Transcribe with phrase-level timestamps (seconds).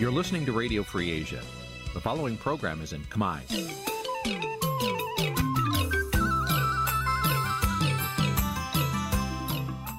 [0.00, 1.42] You're listening to Radio Free Asia.
[1.94, 3.40] The following program is in Khmer.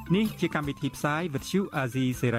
[0.10, 2.30] Nǐ chi càm bi tiệp xáy vệt chiu a zì sê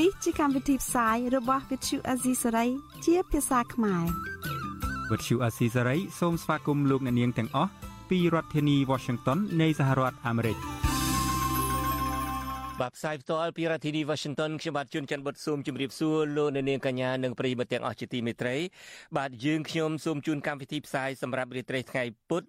[0.00, 2.68] នេះជាកម្មវិធីផ្សាយរបស់ Vithu Azisari
[3.04, 4.04] ជាភាសាខ្មែរ
[5.10, 7.70] វិទ្យុអាស៊ីសេរីសូមស្វាគមន៍លោកអ្នកនាងទាំងអស់
[8.10, 10.75] ពីរដ្ឋធានី Washington នៃសហរដ្ឋអាមេរិក
[12.81, 18.55] បាទផ្សាយផ្ទាល់ពីរដ្ឋធានី Washington ខ្ញុំបាទជួនច័ន្ទបុតស៊ូមជម្រាបសួរលោកអ្នកនាងកញ្ញានិងប្រិយមិត្តទាំងអស់ជាទីមេត្រី
[19.17, 22.43] បាទយើងខ្ញុំសូមជូនកម្មវិធីផ្សាយសម្រាប់រាត្រីថ្ងៃពុធ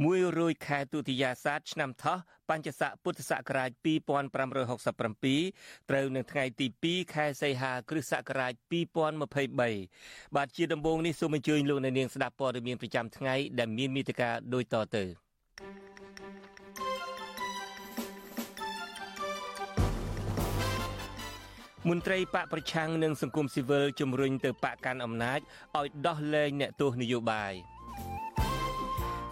[0.00, 2.18] 100ខែទុតិយាសាទឆ្នាំថោះ
[2.50, 15.04] បញ្ញស័កពុទ្ធសករាជ2567ត្រូវនៅថ្ងៃទី2ខែសីហាគ្រិស្តសករាជ2023បាទជាដំបូងនេះសូមអញ្ជើញលោកអ្នកនាងស្ដាប់ព័ត៌មានប្រចាំថ្ងៃដែលមានមេត្តាដូចតទៅ
[21.88, 25.40] មន្ត្រីបកប្រឆាំងនិងសង្គមស៊ីវិលជំរុញទៅបកកាន់អំណាច
[25.78, 27.54] ឲ្យដោះលែងអ្នកទោសនយោបាយ។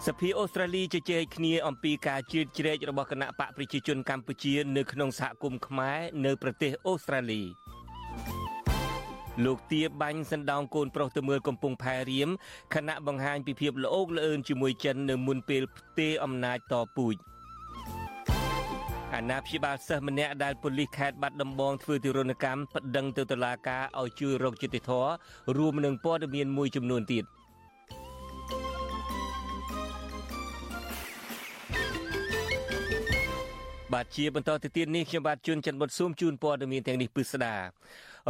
[0.07, 7.41] សភាអូស្ត្រាលីជជែកគ្នាអំពីការជ្រៀតជ្រែករបស់គណៈបកប្រជាជនកម្ពុជានៅក្នុងសហគមន៍ខ្មែរនៅប្រទេសអូស្ត្រាលី
[9.45, 12.29] លោកទាបាញ់សណ្ដោងកូនប្រុសទៅមើលកំពង់ផែរៀម
[12.75, 17.15] ខណៈបង្ហាញពីភាពល្អោកល្អឿនជាមួយចិននៅមុនពេលផ្ទេរអំណាចតពូជ
[19.15, 25.09] អាណាព្យាបាលសិស្សម្នាក់ដែលប៉ូលីសខេត្តបាត់ដំបងធ្វើទរណកម្មប្តឹងទៅតុលាការឲ្យជួយរកយុត្តិធម៌
[25.57, 27.25] រួមនឹងព័ត៌មានមួយចំនួនទៀត។
[33.93, 37.55] បាទជាបន្តទៅទៀតនេះខ្ញុំបាទជួនច័ន្ទបុតស៊ូមជូនព័ត៌មានទាំងនេះពិស្ដា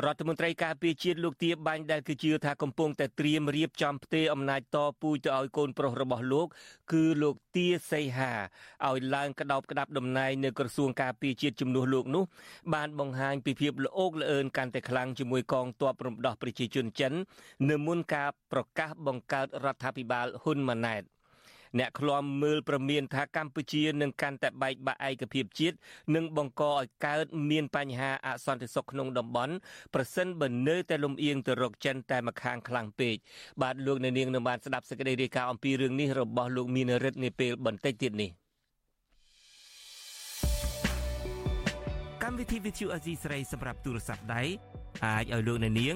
[0.05, 6.47] រដ្ឋមន្ត្រីការពារជាតិលោកទាបាញ់ដែលគឺជឿថាកំពុងតែត្រៀមរៀបចំផ្ទេរអំណាចតពូជទៅឲ្យកូនប្រុសរបស់លោក
[6.93, 8.31] គឺលោកទាសីហា
[8.87, 12.23] ឲ្យឡើងក្តោបក្តាប់តំណែងនៅក្រសួងការពារជាតិជំនួសលោកនោះ
[12.73, 17.13] បានបង្ហាញពីភាពល្អោកល្អឿនកាន់តែខ្លាំងជាមួយកងទ័ពរំដោះប្រជាជនចិន
[17.69, 21.03] នៅមុនការប្រកាសបង្កើតរដ្ឋាភិបាលហ៊ុនម៉ាណែត។
[21.77, 25.75] អ្នកឃ្លាំមើលប្រមានថាកម្ពុជានឹងកាន់តែបែកបាក់ឯកភាពជាតិ
[26.15, 29.53] និងបង្កឲ្យកើតមានបញ្ហាអសន្តិសុខក្នុងតំបន់
[29.93, 33.15] ប្រសិនបើនៅតែលំអៀងទៅរកចិនតែម្ខាងខ្លាំងពេក
[33.61, 38.29] បាទលោកអ្នកនាងនឹងបានស្ដាប់សេចក្តីរាយការណ៍អំពីរឿងនេះរបស់លោកមានរិទ្ធនាពេលបន្តិចទៀតនេះ
[42.23, 44.43] កម្មវិធី Vithu Azizi ស្រីសម្រាប់ទូរស័ព្ទដៃ
[45.05, 45.95] អាចឲ្យលោកអ្នកនាង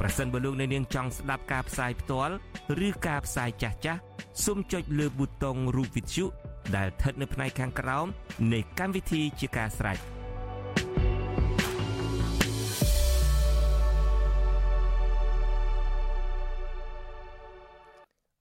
[0.00, 2.34] ប្រសិនបើលោកអ្នកនាងចង់ស្ដាប់ការផ្សាយផ្ទាល់
[2.86, 4.00] ឬការផ្សាយចាស់ចាស់
[4.44, 6.26] សូមចុចលើប៊ូតុងរូប Vithu
[6.76, 8.06] ដែលស្ថិតនៅផ្នែកខាងក្រោម
[8.52, 9.98] នៃកម្មវិធីជាការស្រេច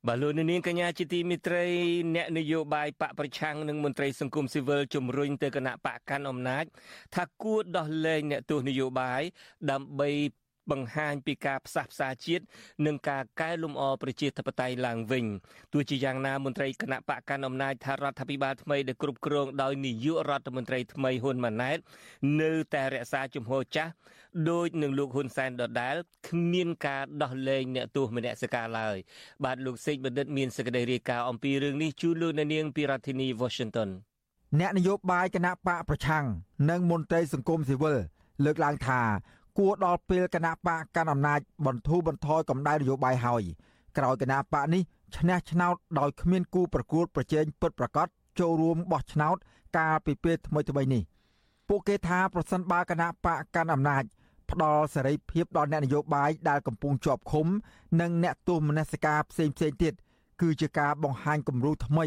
[0.08, 1.66] បាទលោកនាងកញ្ញាជាទីមិត្តរី
[2.16, 6.66] អ្នកនយោបាយបកប្រឆាំងនិងមន្ត្រីសង្គមស៊ីវិលជំរុញទៅគណៈបកកាន់អំណាច
[7.16, 9.22] ថាគួរដោះលែងអ្នកទោសនយោបាយ
[9.72, 10.10] ដើម្បី
[10.72, 12.44] បង្ហាញពីការផ្សះផ្សាជាតិ
[12.86, 15.26] និងការកែលម្អប្រជាធិបតេយ្យឡើងវិញ
[15.74, 21.78] ទោះជាយ៉ាងណាមន្ត្រីគណៈបកកណ្ដាលអំណាចថារដ្ឋាភិបាលថ្មីដែលគ្រប់គ្រងដោយនាយករដ្ឋមន្ត្រីថ្មីហ៊ុនម៉ាណែត
[22.42, 23.92] នៅតែរក្សាជំហរចាស់
[24.50, 25.96] ដោយនឹងលោកហ៊ុនសែនដដែល
[26.28, 28.98] គ្មានការដោះលែងអ្នកទោសមនសិការឡើយ
[29.44, 33.90] បាទលោកសេកបណ្ឌិតមានសេចក្តីរាយការណ៍អំពីរឿងនេះជូនលោកនាងពីរដ្ឋធានី Washington
[34.60, 36.26] អ្នកនយោបាយគណៈបកប្រឆាំង
[36.70, 37.98] និងមន្ត្រីសង្គមស៊ីវិល
[38.46, 39.02] លើកឡើងថា
[39.58, 43.44] គួរដល់ពេលគណៈបកកាន់អំណាចបន្ធូរបន្ថយកម្ដៅនយោបាយហើយ
[43.98, 44.84] ក្រោយគណៈបកនេះ
[45.18, 48.08] ឈ្នះឆ្នោតដោយគ្មានគូប្រកួតប្រជែងពិតប្រាកដ
[48.40, 49.36] ចូលរួមបោះឆ្នោត
[49.78, 51.04] កាលពីពេលថ្មីថ្មីនេះ
[51.68, 54.04] ពួកគេថាប្រសិនបើគណៈបកកាន់អំណាច
[54.52, 57.48] ផ្ដល់សេរីភាពដល់អ្នកនយោបាយដែលកំពុងជាប់ឃុំ
[58.02, 59.94] និងអ្នកទោសមនសិការផ្សេងផ្សេងទៀត
[60.42, 62.06] គឺជាការបង្ហាញគំរូថ្មី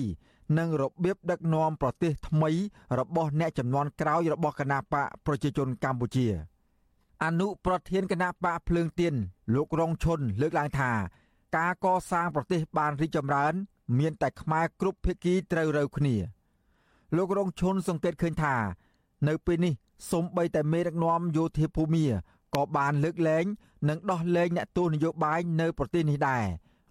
[0.58, 2.50] និងរបៀបដឹកនាំប្រទេសថ្មី
[2.99, 6.26] របស់អ្នកចំនួនក្រោយរបស់គណៈបកប្រជាជនកម្ពុជា។
[7.25, 9.15] អនុប្រធានគណៈបកភ្លើងទៀន
[9.55, 10.93] លោករងឈុនលើកឡើងថា
[11.56, 13.55] ការកសាងប្រទេសបានរីកចម្រើន
[13.99, 16.17] មានតែខ្មែរគ្រប់ភាគីត្រូវរើគ្នា
[17.17, 18.55] លោករងឈុនសង្កេតឃើញថា
[19.29, 19.75] នៅពេលនេះ
[20.12, 22.06] សំបីតែមេដឹកនាំយោធាភូមា
[22.55, 23.44] ក៏បានលើកលែង
[23.88, 26.44] និងដោះលែងអ្នកទោសនយោបាយនៅប្រទេសនេះដែរ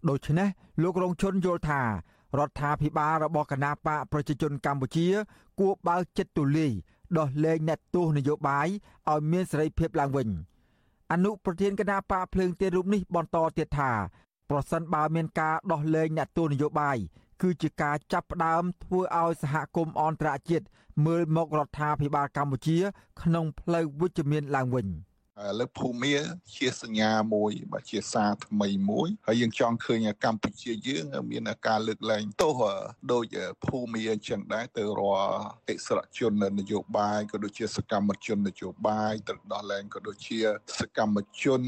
[0.10, 0.48] ដូច្នេះ
[0.84, 1.82] លោករងឈុនយល់ថា
[2.38, 5.08] រដ្ឋាភិបាលរបស់គណៈបកប្រជាជនកម្ពុជា
[5.60, 6.72] គួរបើកចិត្តទូលាយ
[7.18, 8.68] ដោះលែងអ្នកទោសនយោបាយ
[9.10, 10.28] ឲ្យមានសេរីភាពឡើងវិញ
[11.12, 13.92] អនុប្រធានគណៈបកភ្លើងទៀនរូបនេះបន្តទៀតថា
[14.50, 16.98] ប្រសិនបើមានការដោះលែងអ្នកទួលនយោបាយ
[17.42, 20.66] គឺជាការចាប់ផ្ដើមធ្វើឲ្យសហគមន៍អន្តរជាតិ
[21.06, 22.78] មើលមករដ្ឋាភិបាលកម្ពុជា
[23.22, 24.88] ក្នុងផ្លូវវិជ្ជមានឡើងវិញ។
[25.60, 26.16] លើភូមា
[26.56, 32.62] ជាសញ្ញាមួយបាទជាសារថ្មីមួយហើយយើងចង់ឃើញកម្ពុជាយើងមានការលើកលែងទោស
[33.14, 33.36] ដោយ
[33.66, 35.40] ភូមាអញ្ចឹងដែរទៅរាល់
[35.70, 40.40] អិសរជននយោបាយក៏ដូចជាសកម្មជននយោបាយទៅដល់លែងក៏ដូចជា
[40.80, 41.62] សកម្មជន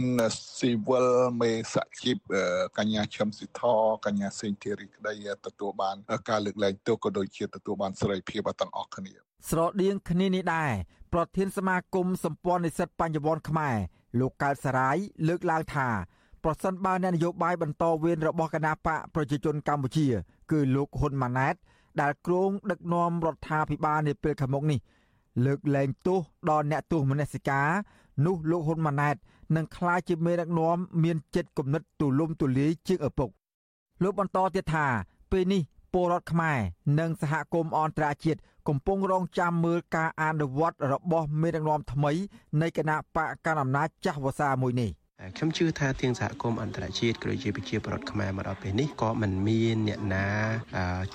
[0.57, 1.10] ស៊ីវិល
[1.42, 2.18] មេសហជីព
[2.77, 3.62] កញ្ញាឈឹមស៊ីធ
[4.06, 5.13] កញ្ញាសេងធីរីក្តី
[5.45, 5.95] ទទួលបាន
[6.30, 10.71] ការលើកលែងទោសក៏ដូចជាទទួលបានសេរីភាពទាំងអស់គ្នា ស្រដៀងគ្នានេះដែរ
[11.13, 13.75] ប្រធានសមាគមសម្ព័ន្ធនិស្សិតបញ្ញវន្តខ្មែរ
[14.19, 14.97] លោកកើតសរាយ
[15.27, 15.88] លើកឡើងថា
[16.44, 20.07] ប្រសិនបើអ្នកនយោបាយបន្តវេនរបស់គណៈបកប្រជាជនកម្ពុជា
[20.51, 21.56] គឺលោកហ៊ុនម៉ាណែត
[22.01, 24.80] ដែលគ្រងដឹកនាំរដ្ឋាភិបាលនាពេលខាងមុខនេះ
[25.45, 26.19] លើកលែងទោស
[26.50, 27.69] ដល់អ្នកទោសមនសិការ
[28.25, 29.15] នោះលោកហ៊ុនម៉ាណែត
[29.56, 33.30] នឹងក្លាយជាមេដឹកនាំមានចិត្តគំនិតទូលំទូលាយជាងឪពុក
[34.03, 34.88] លោកបន្តទៀតថា
[35.31, 35.62] ពេលនេះ
[35.94, 36.57] ពលរដ្ឋខ្មែរ
[37.00, 38.39] និងសហគមន៍អន្តរជាតិ
[38.69, 42.12] កំពុងរងចាំមើលការអនុវត្តរបស់មេដឹកនាំថ្មី
[42.62, 44.89] នៃគណៈបកកណ្ដាលអំណាចចាស់វសាមួយនេះ
[45.38, 50.30] ខ្ញុំជឿថាទាំងសហគមន៍អន្តរជាតិក៏ដូចជាប្រជាពលរដ្ឋខ្មែរមកដល់ពេលនេះក៏មិនមានអ្នកណា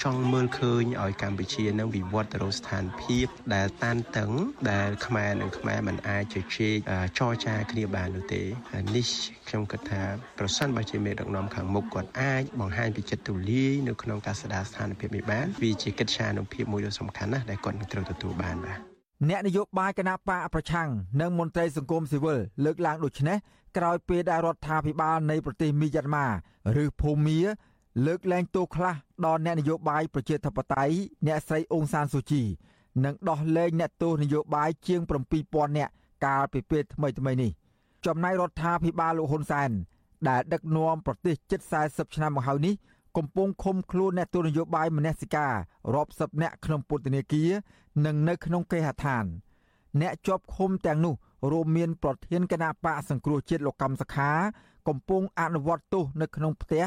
[0.02, 4.30] ចង់មើលឃើញឲ្យកម្ពុជានឹងវិវត្តទៅរកស្ថានភាពដែលតានតឹង
[4.72, 6.74] ដែលខ្មែរនិងខ្មែរមិនអាចជជែក
[7.18, 8.42] ចរចាគ្នាបាននោះទេ
[8.96, 9.06] នេះ
[9.48, 10.02] ខ្ញុំគិតថា
[10.38, 18.80] ប្រសិនបើជាមេដឹកនាំខាងមុខគាត់អាចបង្ហាញពីចិត្តទូលាយនៅក្នុងការស្ដារស្ថានភាពនេះបានវាជាកិច្ចការអនុភាពមួយដ៏សំខាន់ណាស់ដែលគាត់នឹងត្រូវទទួលបានបាទ
[19.30, 20.88] អ្នកនយោបាយគណៈបកប្រឆាំង
[21.20, 23.38] និងមន្ត្រីសង្គមស៊ីវិលលើកឡើងដូចនេះ
[23.76, 26.26] ក្រោយពេលដែលរដ្ឋាភិបាលនៃប្រទេសមីយ៉ាន់ម៉ា
[26.82, 27.40] ឬភូមា
[28.06, 28.94] លើកលែងទោសខ្លះ
[29.24, 30.94] ដល់អ្នកនយោបាយប្រជាធិបតេយ្យ
[31.26, 32.42] អ្នកស្រីអ៊ុងសានស៊ូជី
[33.04, 35.00] និងដោះលែងអ្នកទោសនយោបាយជាង
[35.40, 35.92] 7000នាក់
[36.24, 37.50] កាលពីពេលថ្មីៗនេះ
[38.06, 39.70] ចំណែករដ្ឋាភិបាលលោកហ៊ុនសែន
[40.28, 42.74] ដែលដឹកនាំប្រទេសជិត40ឆ្នាំមកហើយនេះ
[43.16, 45.52] កំពុងឃុំខ្លួនអ្នកទោសនយោបាយមនសិការ
[45.94, 47.50] រាប់សិបនាក់ក្នុងពន្ធនាគារ
[48.04, 49.24] និងនៅក្នុងគេហដ្ឋាន
[50.00, 51.14] អ្នកជាប់ឃុំទាំងនោះ
[51.50, 54.30] រួមមានប្រធានគណៈបកសង្គ្រោះជាតិលោកកំសខា
[54.88, 56.84] កំពុងអនុវត្តទោសនៅក្នុងផ្ទះ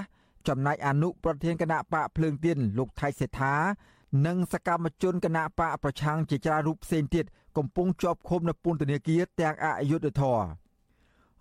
[0.47, 3.55] ចំណែកអនុប្រធានគណៈបកភ្លើងទៀនលោកថៃសេដ្ឋា
[4.25, 7.25] និងសកម្មជនគណៈបកប្រឆាំងជាច្រើនរូបផ្សេងទៀត
[7.57, 10.41] កំពុងជាប់ឃុំនៅពន្ធនាគារទាំងអយុធធរ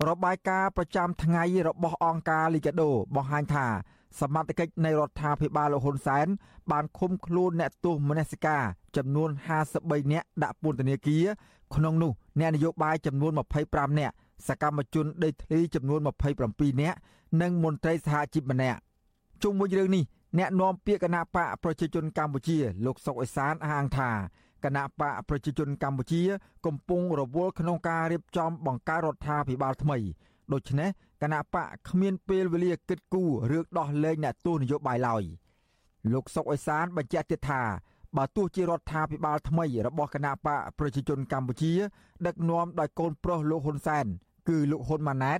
[0.08, 3.66] របាយការណ៍ប្រចាំថ្ងៃរបស់អង្គការលីកាដូបង្ហាញថា
[4.20, 6.26] សមត្ថកិច្ចនៃរដ្ឋាភិបាលលោកហ៊ុនសែន
[6.70, 8.62] បានឃុំខ្លួនអ្នកទោសមនសិការ
[8.96, 9.30] ចំនួន
[9.70, 11.24] 53នាក់ដាក់ពន្ធនាគារ
[11.74, 13.32] ក្នុងនោះអ្នកនយោបាយចំនួន
[13.64, 14.14] 25នាក់
[14.48, 16.00] សកម្មជនដេកធ្លីចំនួន
[16.40, 16.98] 27នាក់
[17.42, 18.78] និងមន្ត្រីសហជីពម្នាក់
[19.42, 20.04] ជុំវិញរឿងនេះ
[20.38, 24.10] អ្នកនាំពាក្យគណៈបកប្រជាជនកម្ពុជាលោកសុកអេសានអះអាងថា
[24.64, 26.22] គណៈបកប្រជាជនកម្ពុជា
[26.66, 29.98] កំពុងរវល់ក្នុងការរៀបចំបង្កើតរដ្ឋាភិបាលថ្មី
[30.52, 30.88] ដូច្នេះ
[31.22, 35.22] គណៈបកគ្មានពេលវេលាគិតគូររឿងដោះលែងអ្នកទោសនយោបាយឡើយ
[36.12, 37.62] លោកសុកអេសានបញ្ជាក់ទៀតថា
[38.16, 41.72] បើទោះជារដ្ឋាភិបាលថ្មីរបស់គណៈបកប្រជាជនកម្ពុជា
[42.26, 44.06] ដឹកនាំដោយកូនប្រុសលោកហ៊ុនសែន
[44.48, 45.38] គឺលោកហ៊ុនម៉ាណែត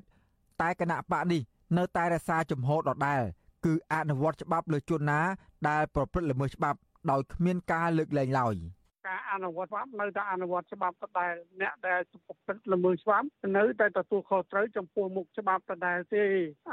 [0.61, 1.40] តែគណៈបកនេះ
[1.76, 3.23] នៅតែរក្សាជំហរដដែល
[3.64, 5.20] គឺអនុវត្តច្បាប់លើជនណា
[5.69, 6.78] ដែលប្រព្រឹត្តល្មើសច្បាប់
[7.11, 8.55] ដោយគ្មានការលើកលែងឡើយ។
[9.06, 16.25] ការអនុវត្តច្បាប់នៅតែអនុវត្តច្បាប់ដដែលអ្នកដែលប្រព្រឹត្តល្មើសច្បាប់នៅតែទទួលខុសត្រូវចំពោះមុខច្បាប់ដដែលទេ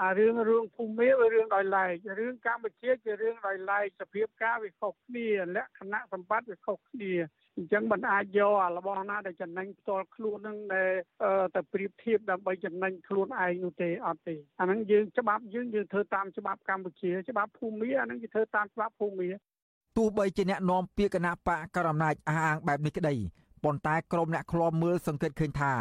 [0.02, 7.14] អារឿងរឿងភូមិវារឿងដោយឡែករឿងកម្ពុជាជារឿងដោយឡែកសភាពការវាខុសគ្នាលក្ខណៈសម្បត្តិវាខុសគ្នា
[7.58, 10.92] អញ្ចឹងមិនអាចយកអារបស់ណាដែលចំណេញផ្ទាល់ខ្លួននឹងដែល
[11.56, 19.28] ទៅប្រៀបធៀបដើម្បីចំណេញខ្លួនឯងនោះទេអត់ទេអាហ្នឹងយើងច្បាប់យើងយើងធ្វើតាមច្បាប់កម្ពុជាច្បាប់ភូមិអាហ្នឹងយើងធ្វើតាមច្បាប់ភូមិ
[19.98, 23.16] ទោះបីជាអ្នកនាំពាក្យគណៈបកកណ្ដាលអំណាចអះអាងបែបនេះក្តី
[23.64, 25.78] ប៉ុន្តែក្រុមអ្នកឃ្លាំមើលសង្កេតឃើញថារ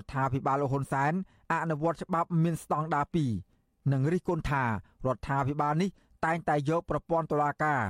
[0.00, 1.12] ដ្ឋាភិបាលលោកហ៊ុនសែន
[1.52, 3.04] អនុវត្តច្បាប់មានស្តង់ដារ
[3.48, 4.68] 2និងរិះគន់ថារ
[5.14, 5.90] ដ្ឋាភិបាលនេះ
[6.24, 7.80] តែងតែយកប្រព័ន្ធតុលាការ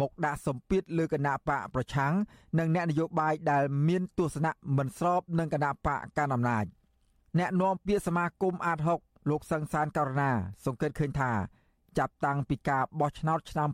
[0.00, 2.12] មកដាក់សម្ពាធលើគណៈបកប្រឆាំង
[2.58, 6.64] និងអ្នកនយោបាយដែលមានទស្សនៈមិនស្របនឹងគណៈបកកណ្ដាលអំណាច
[7.38, 10.30] អ្នកនាំពាក្យសមាគមអាត6លោកសង្សានករណា
[10.64, 11.32] សង្កេតឃើញថា
[11.98, 13.68] ចាប់តាំងពីការបោះឆ្នោតឆ្នាំ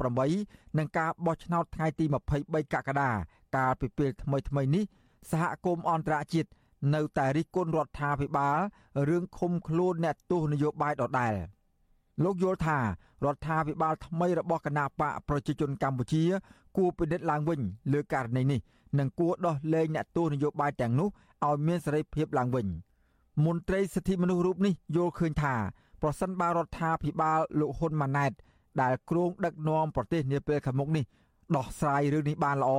[0.00, 2.04] 2018និងការបោះឆ្នោតថ្ងៃទី
[2.38, 3.10] 23កក្កដា
[3.56, 4.84] កាលពីពេលថ្មីថ្មីនេះ
[5.30, 6.48] សហគមន៍អន្តរជាតិ
[6.94, 8.58] នៅតែរិះគន់រដ្ឋាភិបាល
[9.08, 11.34] រឿងឃុំខ្លួនអ្នកទោសនយោបាយដដែល
[12.24, 12.84] លោកយល់ថារ
[13.34, 16.24] ដ្ឋាភិបាលថ្មីរបស់គណៈបកប្រជាជនកម្ពុជា
[16.76, 17.60] គួរពិនិត្យឡើងវិញ
[17.92, 18.60] លើករណីនេះ
[18.98, 21.08] និងគួរដោះលែងអ្នកទោសនយោបាយទាំងនោះ
[21.46, 22.66] ឲ្យមានសេរីភាពឡើងវិញ
[23.44, 25.54] មន្ត្រីសិទ្ធិមនុស្សរូបនេះយល់ឃើញថា
[26.02, 28.32] ប្រសិនបើរដ្ឋាភិបាលលោកហ៊ុនម៉ាណែត
[28.82, 31.04] ដែលគ្រងដឹកនាំប្រទេសនាពេលខាងមុខនេះ
[31.56, 32.72] ដោះស្រាយរឿងនេះបានល្អ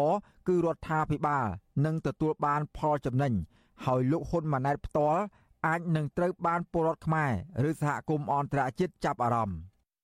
[0.47, 1.45] គឺរដ្ឋាភិបាល
[1.85, 3.33] នឹងទទួលបានផលចំណេញ
[3.85, 5.21] ហើយលោកហ៊ុនម៉ាណែតផ្ទាល់
[5.65, 7.31] អាចនឹងត្រូវបានពលរដ្ឋខ្មែរ
[7.69, 9.59] ឬសហគមន៍អន្តរជាតិចាប់អារម្មណ៍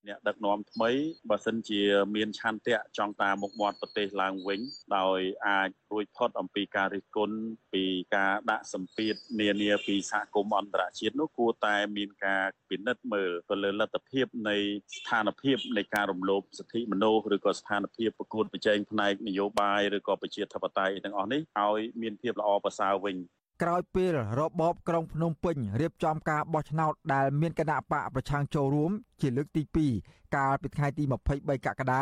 [0.08, 0.92] អ្នកដឹកនាំថ្មី
[1.30, 1.82] បើសិនជា
[2.16, 4.60] មានឆន្ទៈចង់តាមមុខមាត់ប្រទេសឡើងវិញ
[4.98, 7.38] ដោយអាចរួចផុតអំពីការរិះគន់
[7.74, 7.84] ពី
[8.16, 14.58] ការដាក់សម្ពាធនានាពីសហគមន៍អន្តរជាតិនោះគួរតែមានការពិនិត្យមើលទៅលើលទ្ធភាពនៃ
[14.98, 23.16] ស្ថានភាពនៃការរំលោភសិទ្ធិមនុស្សឬក៏ស្ថានភាពប្រកួតប្រជែងផ្នែកនយោបាយឬក៏ប្រជាធិបតេយ្យទាំងអស់នេះឲ្យមានភាពល្អប្រសើរវិញ
[23.62, 24.10] ក្រោយពេល
[24.40, 29.64] របបក្រុងភ្នំពេញរៀបចំការបោះឆ្នោតដែលមានគណៈបកប្រឆាំងចូលរួម ជាលើកទី
[30.00, 32.02] 2កាលពីថ្ងៃទី23កក្កដា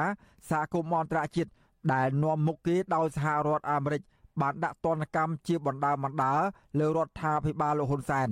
[0.50, 1.52] សហគមន៍អន្តរជាតិ
[1.94, 4.02] ដែលនាំមុខគេដោយសហរដ្ឋអាមេរិក
[4.42, 6.34] បានដាក់ទណ្ឌកម្មជាបណ្ដាបណ្ដា
[6.80, 8.30] លើរដ្ឋាភិបាលលោកហ៊ុនសែន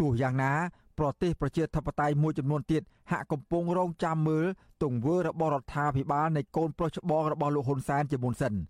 [0.00, 0.52] ទោះយ៉ាងណា
[0.98, 4.46] ប្រទេសប្រជាធិបតេយ្យមួយចំនួនទៀតហាក់កំពុងរងចាំមើល
[4.82, 8.54] ទង្វើរបស់រដ្ឋាភិបាលនៃកូនប្រុសច្បងរបស់លោកហ៊ុនសែនជាមុនសិន។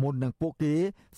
[0.00, 0.74] មុននឹងពួកគេ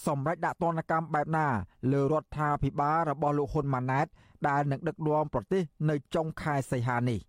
[0.06, 1.47] សម្រេចដាក់ទណ្ឌកម្មបែបណា
[1.92, 4.06] លើរដ្ឋាភិបាលរបស់លោកហ៊ុនម៉ាណែត
[4.49, 7.21] ដែលនឹងដឹកនាំប្រទេសនៅចុងខែសីហានេះ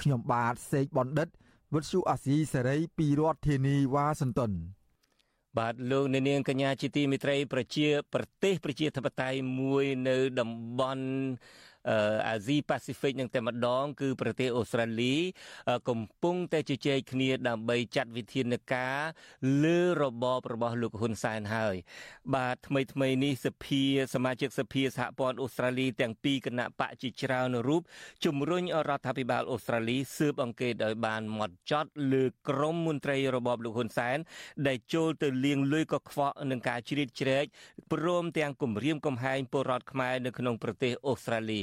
[0.00, 1.28] ខ្ញុំបាទសេកបណ្ឌិត
[1.74, 4.52] វិទ្យុអាស៊ីសេរីពីរដ្ឋធានីវ៉ាស៊ីនតោន
[5.58, 11.04] បាទលោកអ្នកនាងកញ្ញាជាទីមេត្រីប្រជា ប្រទេស ប្រជាធិបតេយ្យមួយនៅតំបន់
[12.28, 15.14] អាស៊ីប៉ាស៊ីហ្វិកនឹងតែម្ដង គឺប្រទេសអូស្ត្រាលី
[15.88, 18.98] កំពុងតែជជែកគ្នាដើម្បីចាត់វិធានការ
[19.64, 21.76] លើរបបរបស់លោកហ៊ុនសែនហើយ
[22.34, 23.82] បាទថ្មីថ្មីនេះសភា
[24.14, 27.82] សមាជិកសភាសហព័ន្ធអូស្ត្រាលីទាំងពីរគណៈបកជាច្រើនរូប
[28.24, 34.18] ជំរុញរដ្ឋាភិបាលអូស្ត្រាលីស៊ើបអង្កេតឲ្យបានម៉ត់ចត់លើក្រមមន្ត្រីរបបលោកហ៊ុនសែន
[34.66, 37.44] ដែលចូលទៅលាងលុយកខ្វក់នឹងការជ្រៀតជ្រែក
[37.92, 41.62] ព្រមទាំងគម្រាមកំហែងពលរដ្ឋខ្មែរនៅក្នុងប្រទេសអូស្ត្រាលី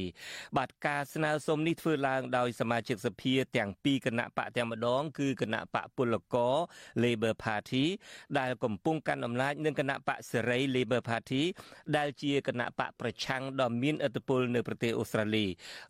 [0.58, 6.56] បាទការស្នើសុំនេះធ្វើឡើងដោយសមាជិកសភាទាំងពីរគណៈបកទាំងម្ដងគឺគណៈបកពលករ
[7.04, 7.86] Labor Party
[8.40, 11.42] ដែលកំពុងកាន់អំណាចនិងគណៈបកសេរី Labor Party
[11.98, 15.46] ដែលជាគណៈបកប្រឆាំងដ៏មានឥទ្ធិពលនៅប្រទេសអូស្ត្រាលី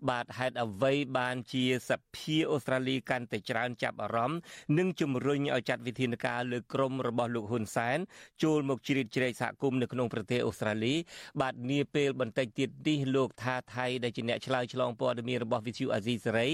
[0.09, 4.39] បាទហេតុអ្វីបានជាសភាអូស្ត្រាលីកាន់តែច្រើនចាប់អារម្មណ៍
[4.77, 7.97] និងជំរុញឲ្យចាត់វិធានការលើក្រមរបស់លោកហ៊ុនសែន
[8.43, 10.93] ចូលមកជ្រៀតជ្រែកសហគមន៍នៅក្នុងប្រទេសអូស្ត្រាលី
[11.41, 16.47] បាទនាពេលបន្តិចទៀតនេះលោកថាថៃដែលជាអ្នកឆ្លើយឆ្លងព័ត៌មានរបស់វិទ្យុអាស៊ីសេរី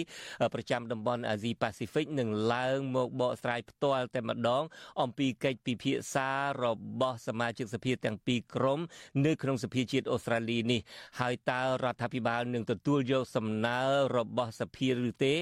[0.53, 4.63] ប្រចាំតំបន់អាស៊ីប៉ាស៊ីហ្វិកនឹងឡើងមកបកស្រាយផ្ទាល់តែម្ដង
[5.01, 6.29] អំពីកិច្ចពិភាក្សា
[6.63, 6.65] រ
[7.01, 8.79] បស់សមាជិកសភាទាំងពីរក្រុម
[9.25, 10.81] នៅក្នុងសភាជាតិអូស្ត្រាលីនេះ
[11.19, 13.79] ហើយតើរដ្ឋាភិបាលនឹងទទួលយកសំណើ
[14.17, 15.33] របស់សភាឬទេ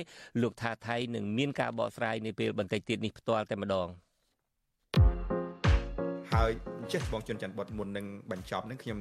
[0.41, 3.87] លោកថាថៃនឹងមានការបកស្រាយនៅពេលបន្តិចទៀតនេះផ្ទាល់តែម្ដង
[6.33, 6.51] ហើយ
[6.91, 8.97] ចេះបងជុនច័ន្ទបុតមុននឹងបញ្ចប់នឹងខ្ញុំ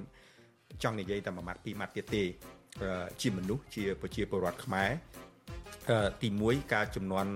[0.83, 2.23] ចង់និយាយតែមួយម៉ាត់ពីរម៉ាត់ទៀតទេ
[3.21, 4.91] ជាមនុស្សជាប្រជាពលរដ្ឋខ្មែរ
[6.23, 7.26] ទី1ការចំនួន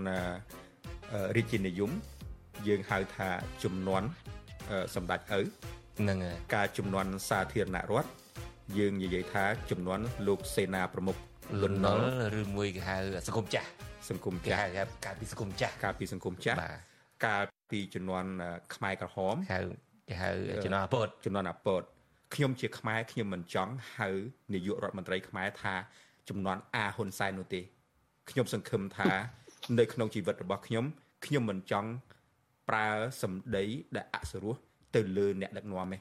[1.36, 1.90] រាជានិយម
[2.68, 3.28] យើងហៅថា
[3.64, 4.02] ចំនួន
[4.94, 5.40] សម្ដេចឪ
[6.08, 8.10] នឹងហើយការចំនួនសាធារណរដ្ឋ
[8.78, 11.16] យើងនិយាយថាចំនួនលោកសេនាប្រមុខ
[11.62, 12.02] លន់នល់
[12.40, 13.68] ឬមួយគេហៅសង្គមចាស់
[14.08, 14.58] សង្គមចាស់
[15.06, 16.58] ការពីសង្គមចាស់ការពីសង្គមចាស់
[17.26, 18.24] ការពីចំនួន
[18.74, 19.60] ខ្មែរក្រហមហៅ
[20.08, 20.30] គេហៅ
[20.64, 21.82] ចំនួនអាពតចំនួនអាពត
[22.34, 24.08] ខ្ញុំជាខ្មែរខ្ញុំមិនចង់ហៅ
[24.52, 25.74] នាយករដ្ឋមន្ត្រីខ្មែរថា
[26.28, 27.60] ចំនួនអាហ៊ុនសែននោះទេ
[28.30, 29.10] ខ្ញុំសង្ឃឹមថា
[29.78, 30.84] នៅក្នុងជីវិតរបស់ខ្ញុំ
[31.26, 31.90] ខ្ញុំមិនចង់
[32.68, 32.86] ប្រើ
[33.22, 33.64] សម្ដី
[33.96, 34.54] ដែលអសុរោះ
[34.94, 35.98] ទៅលើអ្នកដឹកនាំទេ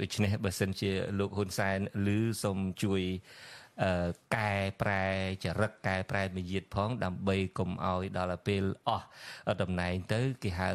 [0.00, 1.78] ដូច្នេះបើសិនជាលោកហ៊ុនសែន
[2.16, 3.02] ឬសូមជួយ
[4.36, 5.04] កែប្រែ
[5.44, 9.06] ចរិតកែប្រែមាយាទផង ដើម្បីកុំឲ្យដល់ពេលអស់
[9.62, 10.68] តំណែងទៅ គេហៅ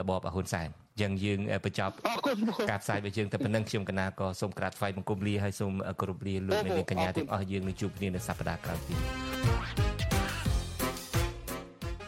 [0.00, 0.68] របបហ៊ុនសែន
[1.00, 1.94] យ៉ាងយើងបញ្ចប់
[2.70, 9.99] ការផ្សាយរបស់យើងតែប៉ុណ្្នឹងខ្ញុំកណាក៏សូមក្រាបថ្វាយបង្គំលាហើយសូមគោរពលាលោកអ្នកនាងកញ្ញាទាំងអស់យើងនឹងជួបគ្នានៅសប្តាហ៍ក្រោយទៀត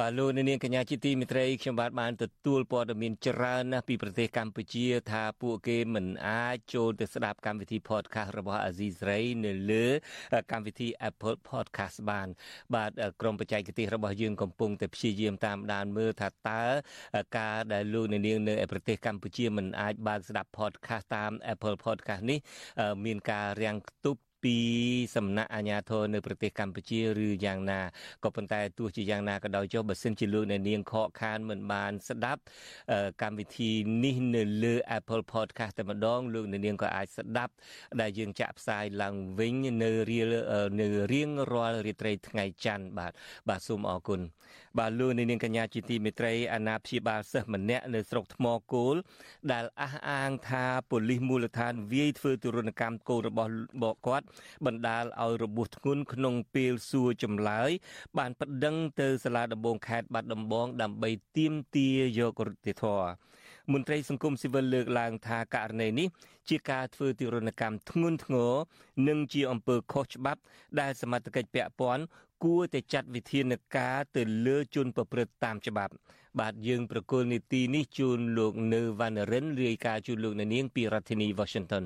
[0.00, 9.86] បាទលោកនាងកញ្ញាជាទីមេត្រីខ្ញុំបាទបានទទួលព័ត៌មានច្រើនណាស់ពីប្រទេសកម្ពុជា ថាពួកគេមិនអាចចូលទៅស្ដាប់កម្មវិធី podcast របស់ Aziz Ray នៅលើ
[10.52, 12.28] កម្មវិធី Apple Podcast បាន
[12.74, 16.62] បាទក្រុមបច្ចេកទេសរបស់យើងកំពុងតែព្យាយាមតាមដានមើលថាតើ
[17.38, 22.38] ការដែលលោកនាងនៅប្រទេសកម្ពុជាមិនអាចបើកស្ដាប់ podcast តាម Apple Podcast នេះ
[23.04, 24.56] មានការរាំងខ្ទប់ ពី
[25.16, 27.80] សំណាក់អាជ្ញាធរនៅប្រទេសកម្ពុជាឬយ៉ាងណា
[28.24, 32.42] ក៏ប៉ុន្តែទោះជាយ៉ាងណាក៏ដោយចុះបើសិនជាលោកអ្នកនាងខកខានមិនបានស្ដាប់
[33.22, 33.70] កម្មវិធី
[34.04, 37.52] នេះនៅលើ Apple Podcast តែម្ដងលោកអ្នកនាងក៏អាចស្ដាប់
[38.00, 40.32] ដែលយើងចាក់ផ្សាយឡើងវិញនៅរៀល
[40.80, 43.12] នៅរៀងរាល់រាត្រីថ្ងៃច័ន្ទបាទ
[43.48, 44.20] បាទសូមអរគុណ
[44.78, 48.96] បាទលោកនាងកញ្ញាជាទីមេត្រីអាណាព្យាបាលសិស្សម្នាក់នៅស្រុកថ្មគោល
[49.52, 53.50] ដែលអះអាងថាប៉ូលីសមូលដ្ឋានវាយធ្វើទរណកម្មកូនរបស់
[53.82, 54.26] បកគាត់
[54.66, 57.70] បណ្ដាលឲ្យរបួសធ្ងន់ក្នុងពេលសួរចម្លើយ
[58.18, 63.08] បានប្តឹងទៅសាលាដំបងខេត្តបាត់ដំបង ដើម្បីទាមទារយករដ្ឋធម៌
[63.72, 66.08] មន្ត្រីសង្គមស៊ីវិលលើកឡើងថាករណីនេះ
[66.48, 68.52] ជាការធ្វើទរណកម្មធ្ងន់ធ្ងរ
[69.08, 70.40] និងជាអំពើខុសច្បាប់
[70.80, 72.04] ដែលសមត្ថកិច្ចពាក់ព័ន្ធ
[72.44, 75.92] គួរតែចាត់វិធានការទៅលើជនប្រព្រឹត្តតាមច្បាប់
[76.40, 81.84] បាទយើងប្រកុលនីតិនេះជូនលោកនៅវណ្ណរិនរាយការណ៍ជូនលោកនាងពីរដ្ឋធានី Washington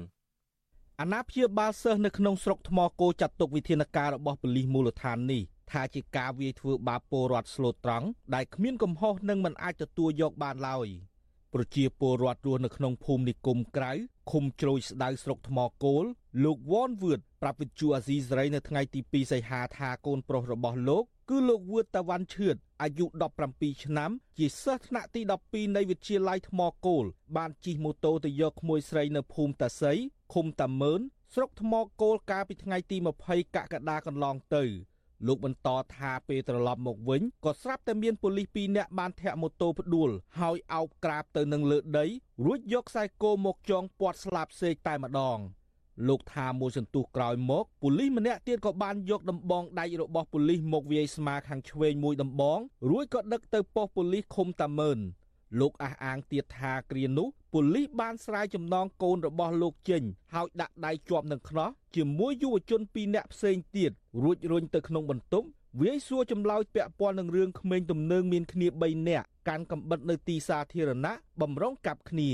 [1.03, 10.89] អាណាព្យាបាលសិស្សនៅក្នុងស្រុកថ្មគោចាត់ទុកវិធានការរបស់ប៉ូលីសមូលដ្ឋាននេះថាជាការវាយធ្វើបាបពលរដ្ឋស្លូតត្រង់ដែលគ្មានកំហុសនិងមិនអាចទទួលយកបានឡើយ។
[11.55, 13.93] ប្រជាពលរដ្ឋរស់នៅក្នុងភូមិនិគមក្រៅ
[14.31, 16.05] ឃុំជ្រោយស្ដៅស្រុកថ្មគោល
[16.45, 23.07] លោកវ៉នវឿតប្រាប់វិទ្យុអាស៊ីសេរីនៅថ្ងៃទី2សីហាថាកូនប្រុសរបស់លោកគឺលោកវឿតតាវ៉ាន់ឈឿតអាយុ
[23.45, 27.05] 17ឆ្នាំជាសិស្សថ្នាក់ទី12នៃវិទ្យាល័យថ្មគោល
[27.37, 29.93] បានជិះម៉ូតូទៅយកក្មួយស្រីនៅភូមិតាសី
[30.35, 31.01] ឃុំតាមើន
[31.35, 34.65] ស្រុកថ្មគោលកាលពីថ្ងៃទី20កក្កដាកន្លងទៅ
[35.27, 42.07] លោកបន្តថាពេលត្រឡប់មកវិញក៏ស្រាប់តែមានប៉ូលីស2នាក់បានធាក់ម៉ូតូផ្ដួលហើយអោបក្រាបទៅនឹងលើដី
[42.45, 45.39] រួចយកខ្សែគោមកចងពាត់ស្លាប់សេកតែម្ដង
[46.09, 52.59] លោកថាមួយសន្ទុះក្រោយមកប៉ូលីសម្នាក់ទៀតក៏បានយកដំបងដៃរបស់ប៉ូលីសមកវាយស្មាខាងឆ្វេងមួយដំបង
[52.91, 54.99] រួចក៏ដឹកទៅប៉ុស្តិ៍ប៉ូលីសឃុំតាមើន
[55.61, 60.03] លោកអះអាងទៀតថាគ្រានោះប៉ូលីសបានស្រាយចំណងកូនរបស់លោកចេញ
[60.35, 63.91] ហើយដាក់ដៃជាប់នឹងខ្នោះជាមួយយុវជនពីរនាក់ផ្សេងទៀត
[64.23, 65.47] រួចរុញទៅក្នុងបន្ទប់
[65.81, 72.31] វាយសួរចម្លើយពាក់ព័ន្ធនឹងរឿងក្មេងទំនើងមានគ្នា3នាក់កាន់កំបិតនៅទីសាធារណៈបំរុងកាប់គ្នា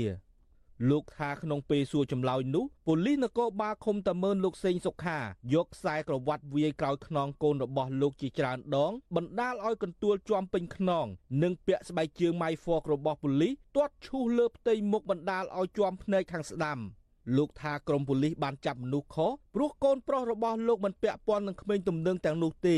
[0.89, 5.19] លោកថាក្នុងពេលសួរចម្លើយនោះប៉ូលីសនគរបាលឃុំតាមើនលោកសេងសុខា
[5.53, 11.05] យកខ្សែក្រវ៉ាត់វាយក្រោយខ្នងកូនរបស់លោកជាច្រើនដង បណ្ដាលឲ្យកន្ទួលជាំពេញខ្នង
[11.43, 16.79] និងពាក់ស្បែកជើងម៉ៃហ្វករបស់ប៉ូលីសទាត់ឈូសលើផ្ទៃមុខបណ្ដាលឲ្យជាំភ្នែកខាងស្ដាំ
[17.37, 22.77] លោកថាក្រមប៉ូលីសបានចាប់មនុស្សខុសព្រោះកូនប្រុសរបស់លោកមិនពាក់ព័ន្ធនឹងក្មេងទំនើងទាំងនោះទេ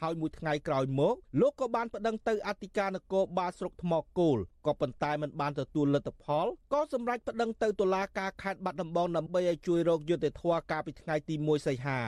[0.00, 12.00] ហើយមួយថ្ងៃក្រោយមកលោកក៏បានប្តឹងទៅអធិការនគរបាលស្រុកថ្មគោលក៏ប៉ុន្តែមិនបានទទួលលទ្ធផលក៏សម្រេចប្តឹងទៅតុលាការខេត្តបាត់ដំបងដើម្បីឲ្យជួយរកយុត្តិធម៌កាលពីថ្ងៃទី1សីហា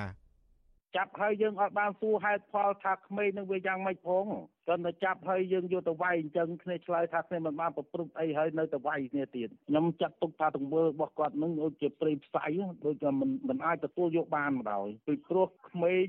[0.97, 4.25] ចាប់ហើយយើងអត់បានសួរហេតុផលថាក្មេងនឹងវាយ៉ាងម៉េចផង
[4.71, 12.47] គាត់ទៅចាប់ហើយយើងយកទៅវាយអញ្ចឹងគ្នាឆ្លើយថាគ្នាមិនបានប្រព្រឹត្តអីហើយនៅទៅវាយគ្នាទៀតខ្ញុំចាត់ទុកថាទង្វើរបស់គាត់នឹងដូចជាព្រៃផ្សៃ
[12.85, 16.07] ដូចថាមិនមិនអាចទទួលយកបានមកដោយពីព្រោះក្មេង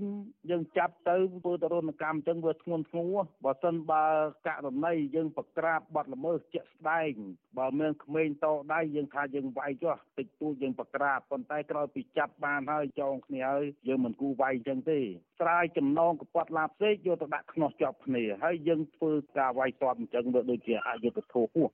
[0.49, 4.05] យើងចាប់ទៅធ្វើទរណកម្មអញ្ចឹងវាធ្ងន់ធ្ងរបើសិនបើ
[4.47, 7.13] ករណីយើងប្រក្រាបបាត់ល្មើសជាក់ស្ដែង
[7.57, 14.99] បើមានក្មេងតដៃយើងថាយើងវាយចុះតិចតួចយើងប្រក្រាបប៉ុន្តែក្រោយពីចាប់បានហើយចងគ្នាហើយយើងមិនគូវាយអញ្ចឹងទេ
[15.41, 21.69] ស្រាយចំណងកពាត់ឡាផ្សេងយកទៅដាក់ខ្នោះជាប់គ្នាហើយយើងធ្វើការវាយតបអញ្ចឹងវាដូចជាអយុត្តិធម៌ហួស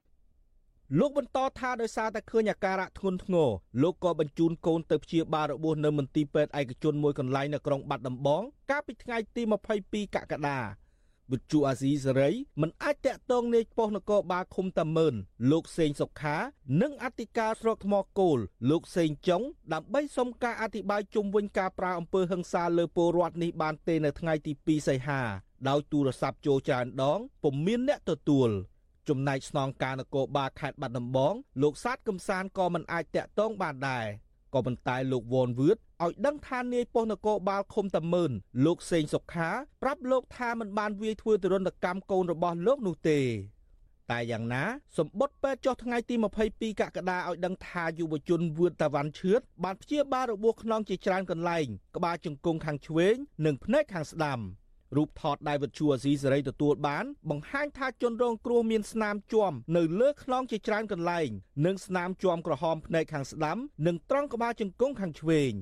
[1.00, 3.50] លោកបន្តថាដោយសារតែឃើញអាការៈធ្ងន់ធ្ងរ
[3.84, 9.42] លោកក៏បញ្ជូនកូនទៅព្យាបាលរបួសនៅមន្ទីរពេទ្យឯកជនមួយកន្លែងនៅក្រុងបាត់ដំបង កាលពីថ្ងៃទី
[9.80, 10.60] 22កក្កដា
[11.32, 15.14] វិទ្យុអាស៊ីសេរីមិនអាចតាក់ទងនាយប៉ុស្តិ៍នគរបាលឃុំតាមើន
[15.52, 16.38] លោកសេងសុខា
[16.82, 19.42] និងអធិការស្រុកថ្មគោលលោកសេងចុង
[19.74, 25.22] ដើម្បីសុំការអធិប្បាយជុំវិញការប្រើអំពើហិង្សាលើពលរដ្ឋនេះបានទេនៅថ្ងៃទី2សីហា
[25.70, 28.50] ដោយទូរស័ព្ទចូលច្រើនដងពុំមានអ្នកទទួល
[29.10, 34.06] ចំណែកស្នងការនគរបាលខេត្តបាត់ដំបងលោកសាទកំសានក៏មិនអាចតាក់ទងបានដែរ
[34.54, 38.32] ក៏ប៉ុន្តែលោកវ៉នវឿតឲ្យដឹងថានាយប៉ុស្តិ៍នគរបាលឃុំតាមើន
[38.66, 39.50] លោកសេងសុខា
[39.84, 43.20] ប្រាប់លោកថាមិនបានវាយធ្វើទរណកម្មកូនរបស់លោកនោះទេ
[44.12, 44.64] តែយ៉ាងណា
[44.98, 46.16] សម្បត្តិពេទ្យចុះថ្ងៃទី
[46.48, 54.40] 22កក្កដាឲ្យដឹងថាយុវជនវឿនតាវ៉ាន់ឈឿតបានព្យាបាលរបួសខ្នងជាច្រើនកន្លែង ក្បាលជង្គង់ខាងឆ្វេង និងភ្នែកខាងស្ដាំ
[54.96, 61.30] រូបថតដែលវិទ្យុអាស៊ីសេរីទទួលបាន បង្ហាញថាជនរងគ្រោះមានស្នាមជាំនៅលើខ្នងជាច្រើនកន្លែង
[61.66, 65.54] និងស្នាមជាំក្រហមភ្នែកខាងស្ដាំនិងត្រង់ក្បាលជង្គង់ខាងឆ្វេង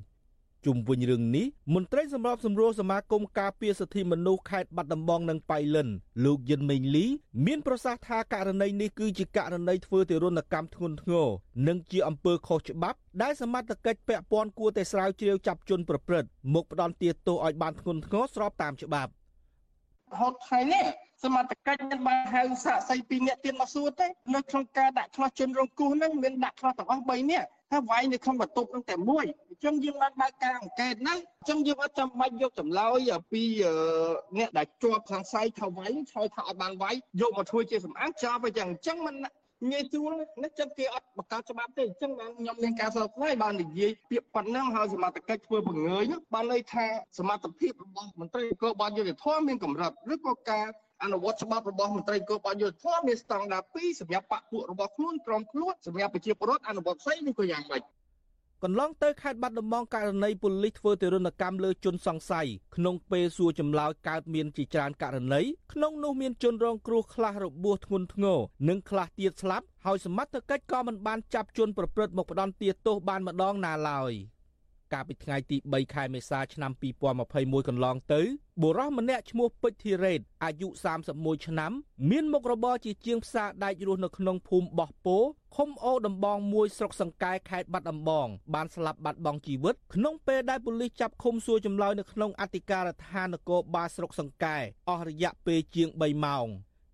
[0.66, 5.88] ជុំវិញរឿងនេះមន្ត្រីសម្របសម្រួលសមាគមការពារសិទ្ធិមនុស្សខេត្តបាត់ដំបងនិងប៉ៃលិន
[6.26, 7.06] លោកយិនមេងលី
[7.46, 11.28] មានប្រសាសន៍ថាករណីនេះគឺជាករណីធ្វើទារុណកម្មធ្ងន់ធ្ងរ
[11.68, 19.12] និងជាអំពើខុសច្បាប់ដែលសមត្ថកិច្ចពាក់ព័ន្ធគួរតែស្រាវជ្រាវចាប់ជនប្រព្រឹត្តមកផ្ដន់ទាទោសឲ្យបានធ្ងន់ធ្ងរស្របតាមច្បាប់
[20.14, 20.86] រហូតថ្ងៃនេះ
[21.24, 33.44] សមត្ថកិច្ចមានបានហៅសាកសី2នាក់ទៀតមកសួរទេនៅក្នុងការដាក់ឆ្លោះជនរងគ្រោះហ្នឹងមានដាក់ឆ្លោះទាំងអស់3នាក់ហើយវាយនៅក្នុងបន្ទប់ហ្នឹងតែមួយអញ្ចឹងយើងបានបើកការអង្កេតណាអញ្ចឹងយើងអត់ចាំបាច់យកចម្លើយពី
[34.38, 39.16] អ្នកដែលជាប់ខាងសាយថាវាយឆ្លើយថាអត់បានវាយយកមកធ្វើជាសម្អាងចោលទៅចឹងអញ្ចឹងមិន
[39.72, 40.12] ងាយស្រួល
[40.44, 46.86] នេះចឹងគេអត់បង្កើតច្បាប់ទេអញ្ចឹងបានខ្ញុំមានការសោកស្ដាយបាននិយាយពាក្យប៉ុណ្ណឹងហើយសមត្ថកិច្ចធ្វើបង្ងើយបានន័យថា
[47.20, 50.66] សមត្ថភាពរបស់មន្ត្រីគរបាលយុតិធម៌មានកម្រិតឬក៏ការ
[51.04, 57.84] អនុវត្តច្បាប់របស់មន្ត្រីគរបាលយុតិធម៌មានស្តង់ដារ2សម្រាប់បកពួករបស់ខ្លួនក្រុមខ្លួនសម្រាប់ប្រជាពលរដ្ឋអនុវត្តផ្សេងនេះក៏យ៉ាងម៉េច
[58.64, 65.42] កន្លងទៅខេត្តបាត់ដំបងករណីប៉ូលីសធ្វើទរណកម្មលើជនសង្ស័យក្នុងពេលសួរចម្លើយកើតមានជាច្រើនករណី
[65.74, 72.54] ក្នុងនោះមានជនរងគ្រោះខ្លះរបួសធ្ងន់ធ្ងរនិងខ្លះទៀតស្លាប់ហើយសមត្ថកិច្ចក៏មិនបានចាប់ជនប្រព្រឹត្តមកផ្ដន់
[72.86, 74.14] ទោសបានម្ដងណាឡើយ។
[74.96, 76.72] កាលពីថ្ងៃទី3ខែមេសាឆ្នាំ
[77.20, 78.22] 2021កន្លងទៅ
[78.62, 80.68] បុរសម្នាក់ឈ្មោះពេជ្រធីរ៉េតអាយុ
[81.08, 81.72] 31ឆ្នាំ
[82.10, 85.18] មានមុខរបរជាជាងផ្សារដែករស់នៅក្នុងភូមិបោះពោ
[85.56, 94.58] ឃុំអូដំបងមួយស្រុកសង្កែខេត្តបាត់ដំបងបានស្លាប់បាត់បង់ជីវិតក្នុងពេលដែលប៉ូលីសចាប់ឃុំសួរចម្លើយនៅក្នុងអធិការដ្ឋាននគរបាលស្រុកសង្កែ
[94.90, 96.48] អស់រយៈពេលជាង3ម៉ោង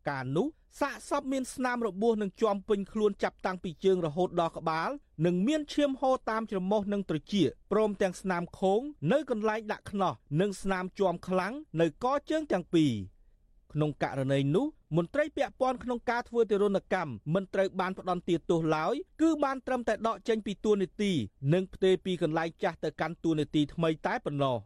[0.09, 0.47] ការនោះ
[0.79, 4.89] សាកសពមានស្នាមរបួសនិងជាំពេញខ្លួនចាប់តាំងពីជើងរហូតដល់ក្បាល
[5.25, 8.81] និងមានឈាមហូរតាមច្រមុះនិងត្រចៀកព្រមទាំងស្នាមខោង
[9.11, 12.91] នៅកន្លែងដាក់ខ្នោះនិងស្នាមជាំខ្លាំងនៅកជើងទាំងពីរ
[13.73, 14.65] ក្នុងករណីនោះ
[14.97, 21.11] មន្ត្រីពាក់ព័ន្ធក្នុងការធ្វើទរណកម្មមិនត្រូវបានផ្ដន្ទាទោសឡើយគឺបានត្រឹមតែដកចេញពីទួលនីតិ
[21.53, 24.57] និងផ្ទេរពីកន្លែងចាស់ទៅកាន់ទួលនីតិថ្មីតែប៉ុណ្ណោះ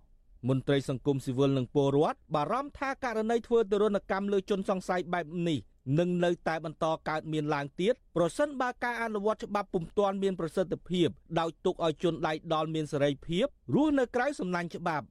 [0.49, 5.59] មន្ត្រីសង្គមស៊ីវិលនិងពលរដ្ឋបារម្ភថាករណីធ្វើទរណកម្មលើជនសង្ស័យបែបនេះ
[5.99, 11.07] នឹងនៅតែបន្តកើតមានឡើងទៀតប្រសិនបើការអនុវត្តច្បាប់ពុំទាន់មានប្រសិទ្ធភាព
[11.39, 13.45] ដោយទុកឲ្យជនដៃដល់មានសេរីភាព
[13.75, 15.05] រស់នៅក្រៅសំណាញ់ច្បាប់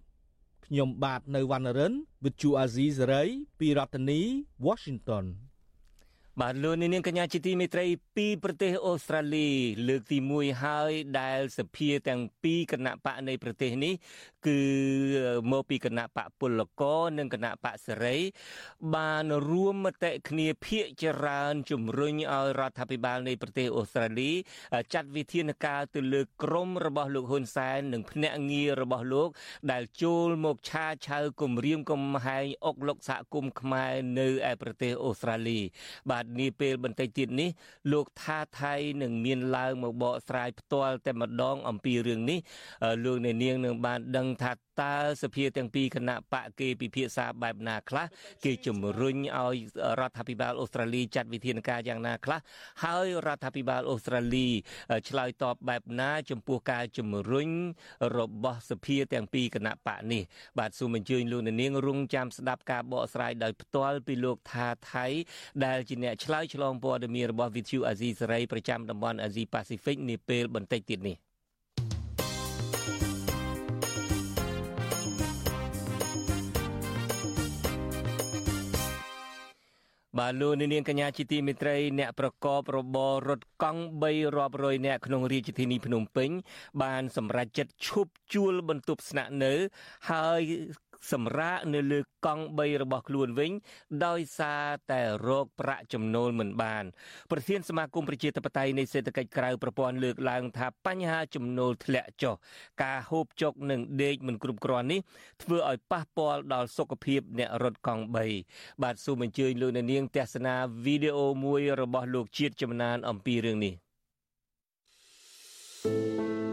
[0.67, 3.29] ខ្ញុំបាទនៅវណ្ណរិន With Chu Azizi Saray
[3.61, 4.21] ពីរដ្ឋធានី
[4.67, 5.25] Washington
[6.41, 9.49] បាទលោកនាងកញ្ញាជាទីមេត្រីពីប្រទេសអូស្ត្រាលី
[9.89, 13.95] លើកទី1ហើយដែលសភាទាំងពីរគណៈបកនៃប្រទេសនេះ
[14.47, 14.61] គឺ
[15.53, 18.17] មកពីគណៈបកពលករនិងគណៈបកសេរី
[18.95, 24.33] បានរួមមតិគ្នាភាកចរើនជំរុញឲ្យរដ្ឋាភិបាលនៃប្រទេសអូស្ត្រាលី
[24.95, 29.29] ចាត់វិធានការទៅលើក្រមរបស់លោកហ៊ុនសែននិងភ្នាក់ងាររបស់លោក
[29.73, 35.61] ដែលចូលមកឆាឆៅគម្រាមកំហែងអុកលុកសហគមន៍ខ្មែរនៅឯប្រទេសអូស្ត្រាលី
[36.11, 37.51] បាទនាពេលបន្តិចទៀតនេះ
[37.93, 42.39] លោកថាថៃនឹងមានឡើងមកបកស្រាយផ្ទាល់តែម្ដងអំពីរឿងនេះ
[43.05, 48.07] លោកអ្នកនាងនឹងបានដឹងថាតើសភាទាំងពីរគណៈបកគេពិភាក្សាបែបណាខ្លះ
[48.45, 49.57] គេជំរុញឲ្យ
[50.01, 52.41] រដ្ឋាភិបាលអូស្ត្រាលីចាត់វិធានការយ៉ាងណាខ្លះ
[52.85, 54.49] ហើយរដ្ឋាភិបាលអូស្ត្រាលី
[55.09, 57.49] ឆ្លើយតបបែបណាចំពោះការជំរុញ
[58.19, 60.23] របស់សភាទាំងពីរគណៈបកនេះ
[60.59, 65.07] បាទសូមអញ្ជើញលោកនាងរងចាំស្ដាប់ការបកស្រាយដោយផ្ទាល់ពីលោកថាថៃ
[65.65, 71.17] ដែលជាអ្នកឆ្លើយឆ្លងព័ត៌មានរបស់ VTV អាស៊ីសេរីប្រចាំតំបន់អាស៊ីប៉ាស៊ីហ្វិកនាពេលបន្តិចទៀតនេះ
[80.19, 86.31] បាទលោកនាងកញ្ញាជាទីមេត្រីអ្នកប្រកបរបររថកង់3រាប់រយនាក់ក្នុងរាជធានីភ្នំពេញ
[86.83, 89.55] បានសម្រេចចិត្តឈប់ជួលបន្ទប់ស្នាក់នៅ
[90.11, 90.41] ហើយ
[91.13, 93.53] សម្រាកនៅលើកង់3របស់ខ្លួនវិញ
[94.07, 96.85] ដោយសារតែរោគប្រាក់ចំណូលមិនបាន
[97.31, 102.35] ប្រធានសមាគមប្រជាធិបតេយ្យនៃសេដ្ឋកិច្ចក្រៅប្រព័ន្ធលើកឡើងថាបញ្ហាចំណូលធ្លាក់ចុះ
[102.83, 105.01] ការហូបចុកនិងដេកមិនគ្រប់គ្រាន់នេះ
[105.43, 108.05] ធ្វើឲ្យប៉ះពាល់ដល់សុខភាពអ្នករត់កង់
[108.45, 113.75] 3បាទសូមអញ្ជើញលោកអ្នកនាងទស្សនាវីដេអូមួយរបស់លោកជាតិចំណានអំពីរឿងនេះ
[115.85, 116.44] thank you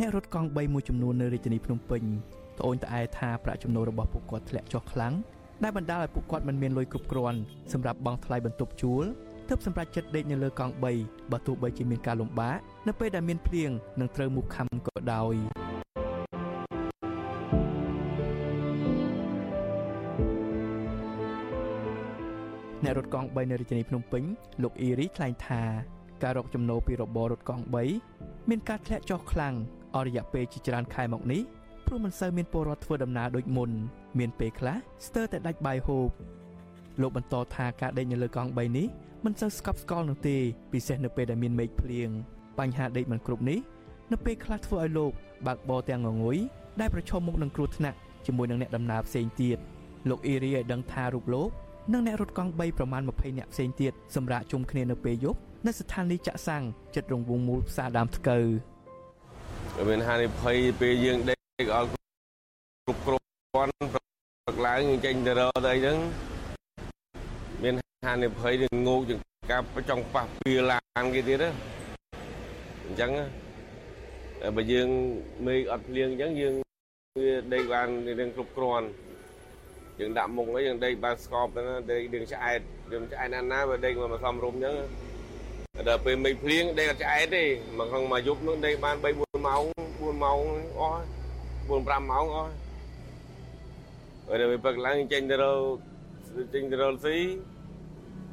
[0.00, 2.02] អ្នករត់កង់3មួយចំនួននៅរាជធានីភ្នំពេញ
[2.58, 5.14] ត្អូញត្អែថាប្រាក់ចំណូលរបស់ពួកគាត់ធ្លាក់ចុះខ្លាំង
[5.62, 7.38] ដែលបណ្ដាលឲ្យពួកគាត់មិនមានលុយគ្រប់គ្រាន់
[7.72, 9.04] សម្រាប់បង់ថ្លៃបន្ទប់ជួល
[9.48, 15.34] ទើបសម្រាប់ចិត្តដេកនៅលើកង់3បើទោះបីជាមានការលំបាកនៅពេលដែលមានភ្លៀងនិងត្រូវមូសខាំក៏ដោយ
[22.84, 24.22] អ្នករត់កង់3នៅរាជធានីភ្នំពេញ
[24.62, 25.62] លោកអ៊ីរីថ្លែងថា
[26.22, 27.64] ការរកចំណូលពីរបររត់កង់
[28.06, 29.54] 3មានការធ្លាក់ចុះខ្លាំង
[29.96, 31.42] អស់រយៈពេលជាច្រើនខែមកនេះ
[31.86, 33.70] ព្រោះមិនសូវមានពលរដ្ឋធ្វើដំណើរដូចមុន
[34.18, 36.08] មានពេលខ្លះស្ទើរតែដាច់បាយហូប
[37.00, 38.86] លោកបន្តថាការដេកនៅលើកង់3នេះ
[39.24, 40.36] មិនសូវស្កប់ស្កល់នោះទេ
[40.72, 42.08] ពិសេសនៅពេលដែលមានមេឃភ្លៀង
[42.58, 43.58] បញ្ហាដេកមិនគ្រប់នេះ
[44.12, 45.12] នៅពេលខ្លះធ្វើឲ្យលោក
[45.46, 46.36] បើកបរទាំងងងុយ
[46.80, 49.58] ដែលប្រឈមមុខនឹងគ្រោះថ្នាក់ជាមួយនឹងអ្នកដំណើរផ្សេងទៀត
[50.08, 51.50] លោកអ៊ីរីឲ្យដឹងថារូបលោក
[51.92, 56.62] និងអ្នករត់កង់3ប្រមាណ20នាក់ផ្សេងទៀតសម្រាប់ជុំគ្នានៅពេលយប់នៅស្ថានីយ៍ចាក់សាំង
[56.94, 58.46] ចិត្តរងវងមូលផ្សារដើមថ្កូវ
[59.84, 61.34] មានហានិភ័យពេលយើងដេ
[61.64, 65.98] កអល់គ្រប់គ្រាន់ព្រឹកឡើងចេញទៅរកទៅអីហ្នឹង
[67.62, 67.74] មាន
[68.06, 71.50] ហានិភ័យនឹងងោកចង្កាប់ចង់ប៉ះពីឡានគេទៀតណា
[72.84, 73.10] អញ្ចឹង
[74.56, 74.88] បើយើង
[75.46, 76.54] មេឃអត់ភ្លៀងអញ្ចឹងយើង
[77.24, 78.86] វាដេកបានរឿងគ្រប់គ្រាន់
[80.00, 82.60] យើងដាក់មុងអីយើងដេកបានស្កប់ទៅណាដេកយើងឆ្អែត
[82.92, 84.76] យើងឆ្អែតណាស់ណាបើដេកមកសំរុំអញ្ចឹង
[85.88, 87.44] ដល់ពេលមេឃភ្លៀងដេកអត់ឆ្អែតទេ
[87.78, 89.62] មកក្នុងមួយយប់នោះដេកបាន3 4ម៉ោង
[89.96, 90.38] 4ម៉ោង
[90.80, 91.02] អស់
[91.68, 92.52] 4 5ម៉ោងអស់
[94.26, 95.76] ហើយដល់ពេលព្រឹកឡើងចេញទៅរក
[96.54, 97.16] ចេញទៅរកស៊ី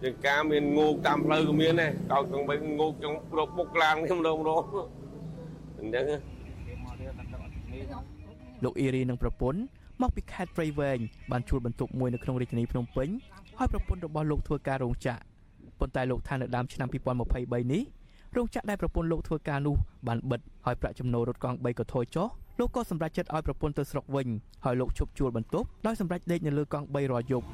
[0.02, 4.64] ជាងការមានងោកតាមផ្លូវក៏មានដែរកោកទាំងបីងោកចង់ប្របុកឡាននេះម្ដងម្ដង
[5.80, 6.06] អញ្ចឹង
[8.64, 9.60] លោកអ៊ីរីនិងប្រពន្ធ
[10.02, 11.00] មកពីខេត្តព្រៃវែង
[11.32, 13.10] បានជួលបន្ទប់មួយនៅក្នុងរាជធានីភ្នំពេញ
[13.58, 15.33] ហើយប្រពន្ធរបស់លោកធ្វើការរោងចក្រ
[15.80, 17.84] ប៉ុន្តែលោកថានៅដើមឆ្នាំ2023នេះ
[18.36, 19.76] រោងចក្រដែលប្រពន្ធលោកធ្វើការនោះ
[20.08, 22.28] បានបិទហើយប្រាក់ចំណូលរត់កង់3ក៏ថយចុះ
[22.60, 24.28] លោកក៏សម្រេចចិត្តឲ្យប្រពន្ធទៅស្រុកវិញ
[24.66, 27.48] ហើយលោកឈប់ជួលបន្ទប់ដោយសម្រេចដេកនៅលើកង់3រាល់យប់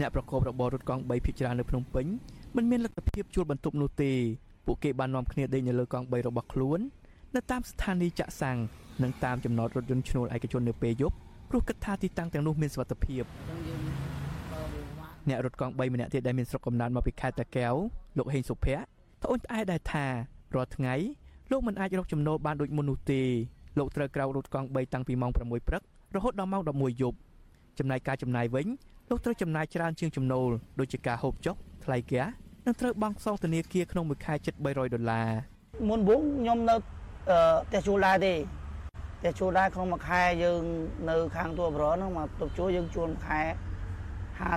[0.00, 2.06] អ្នកប្រកបរបររថកង់3ភ ieck ច្រើននៅភ្នំពេញ
[2.56, 4.12] មិនមានលទ្ធភាពជួលបន្ទប់នោះទេ
[4.66, 6.80] ពួកគេបាននាំគ្នាដេកនៅលើកង់3របស់ខ្លួន
[7.34, 8.58] នៅតាមស្ថានីយ៍ចាក់សាំង
[9.02, 11.16] និងតាមចំណតរថយន្តឈ្នួលឯកជននៅពេលយប់
[11.50, 17.74] ព្រោះគិតថាទីតាំងទាំងនោះមានសុវត្ថិភាពអ្នករត់កង់3ម្នាក់ទៀតដែលមានស្រុកកំណើតមកពីខេត្តតាកែវ
[18.18, 18.82] លោកហេងសុភ័ក្រ
[19.22, 20.06] ត្អូញត្អែដែរថា
[20.54, 20.94] រាល់ថ្ងៃ
[21.50, 23.22] លោកមិនអាចរកចំណូលបានដូចមុននោះទេ
[23.78, 25.36] លោកត្រូវក្រោករត់កង់3តាំងពីម៉ោង6
[25.68, 25.82] ព្រឹក
[26.14, 27.18] រហូតដល់ម៉ោង11យប់
[27.78, 28.66] ចំណែកការចំណាយវិញ
[29.10, 32.26] លោកត្រូវចំណាយច្រើនជាងចំណូលដូចជាការហូបចុកថ្លៃហ្គាស
[32.66, 35.28] និងត្រូវបង់សងធនាគារក្នុងមួយខែជិត300ដុល្លារ
[35.88, 36.76] មុនវងខ្ញុំនៅ
[37.66, 38.34] ផ្ទះជួលដែរទេ
[39.18, 40.62] ផ្ទះជួលដែរក្នុងមួយខែយើង
[41.10, 43.40] នៅខាងទួលបរហ្នឹងមកទៅជួលយើងជួលមួយខែ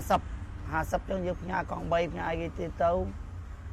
[0.03, 0.38] 50
[0.73, 2.91] 50ចឹងយើងផ្ញើកង់3ផ្ញើអីគេទៀតទៅ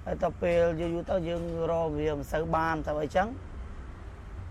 [0.04, 3.28] ហើយទៅពេលយូរយូរទៅយើងរកវាមិនសូវបានទៅអីចឹង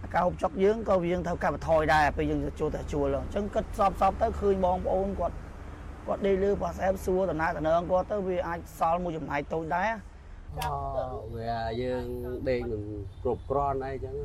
[0.04, 5.36] អាកោបចុកយើងក៏យើងត្រូវកាត់បន្ថយដែរពេលយើងចូលតែជួលអញ្ចឹងគិតសពសពទៅឃើញបងប្អូនគាត់
[6.08, 9.90] គាត់ដេកលើ WhatsApp សួរតំណែងតំណងគាត់ទៅវាអាចសល់មួយចំណាយតូចដែរ
[10.62, 12.06] អូវាយើង
[12.50, 12.84] ដេកនឹង
[13.24, 14.16] គ្រប់គ្រាន់អីចឹង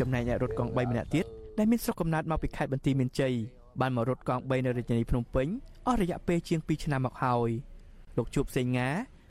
[0.00, 1.24] ចំណែកអ្នករត់កង់3ម្នាក់ទៀត
[1.58, 3.32] ដែលមានស្រុកកំណើតមកពីខេត្តបន្ទាយមានជ័យ
[3.80, 5.46] បានមករត់កង់3នៅរាជធានីភ្នំពេញ
[5.86, 7.50] អស់រយៈពេលជាង2ឆ្នាំមកហើយ
[8.16, 8.88] លោកជួបសេងងា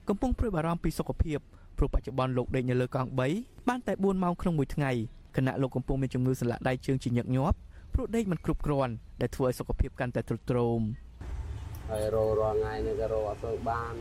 [0.09, 1.39] កំពុងព្រួយបារម្ភពីសុខភាព
[1.77, 4.91] ព្រោះបច្ចុប្បន្នលោកដេកនៅលើកង់3បានតែ4ម៉ោងក្នុងមួយថ្ងៃ
[5.37, 7.57] ខណៈលោកកំពុងមានជំងឺសន្លាក់ដៃជើងជាញឹកញាប់
[7.93, 10.81] ព្រោះដេកមិនគ្រប់គ្រាន់ដែលធ្វើឲ្យសុខភាពកាន់តែទ្រុឌទ្រោម
[11.89, 13.93] ហើយររាល់ថ្ងៃនេះក៏រកអត់សូវបាន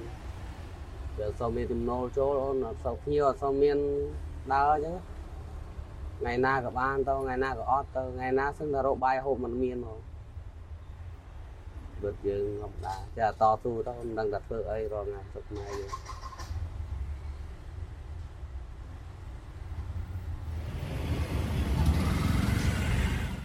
[1.18, 3.78] វាសូវមានចំណូលចូលអូនអត់សូវភ្ញៀវអត់សូវមាន
[4.52, 4.96] ដើរអញ្ចឹង
[6.20, 9.98] ថ្ងៃណាក៏បានទៅថ្ងៃណាក៏អត់ទៅថ្ងៃណាសឹងតែរកបាយហូបមិនមានហ្មង
[12.04, 15.90] ដូចយើងធម្មតាចាតស៊ូទៅមិនដឹងតែធ្វើអីរាល់ថ្ងៃសុខថ្ងៃយើង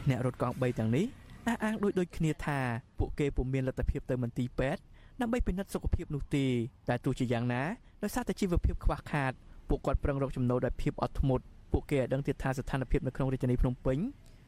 [0.09, 1.05] អ្នករត់កង់3ទាំងនេះ
[1.47, 2.59] អះអាងដូចដូចគ្នាថា
[2.99, 4.81] ពួកគេពុំមានលទ្ធភាពទៅមន្ទីរពេទ្យ
[5.21, 6.45] ដើម្បីពិនិត្យសុខភាពនោះទេ
[6.89, 7.63] តែទោះជាយ៉ាងណា
[8.03, 9.31] ដោយសារតែជីវភាពខ្វះខាត
[9.69, 13.97] ពួកគាត់ប្រឹងរកចំណូលដោយភាពអត់ធ្មត់ពួកគេឲ្យដឹងទៀតថាស្ថានភាពនៅក្នុងរាជធានីភ្នំពេញ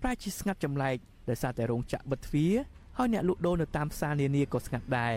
[0.02, 0.95] ប្រែជាស្ងាត់ចម្លែក
[1.30, 2.54] ដោយសារតែរោងចក្របិទទ្វារ
[2.99, 5.14] ហើយអ្នកលក់ដូរនៅតាមផ្សារនានាក៏ស្ងាត់ដែរ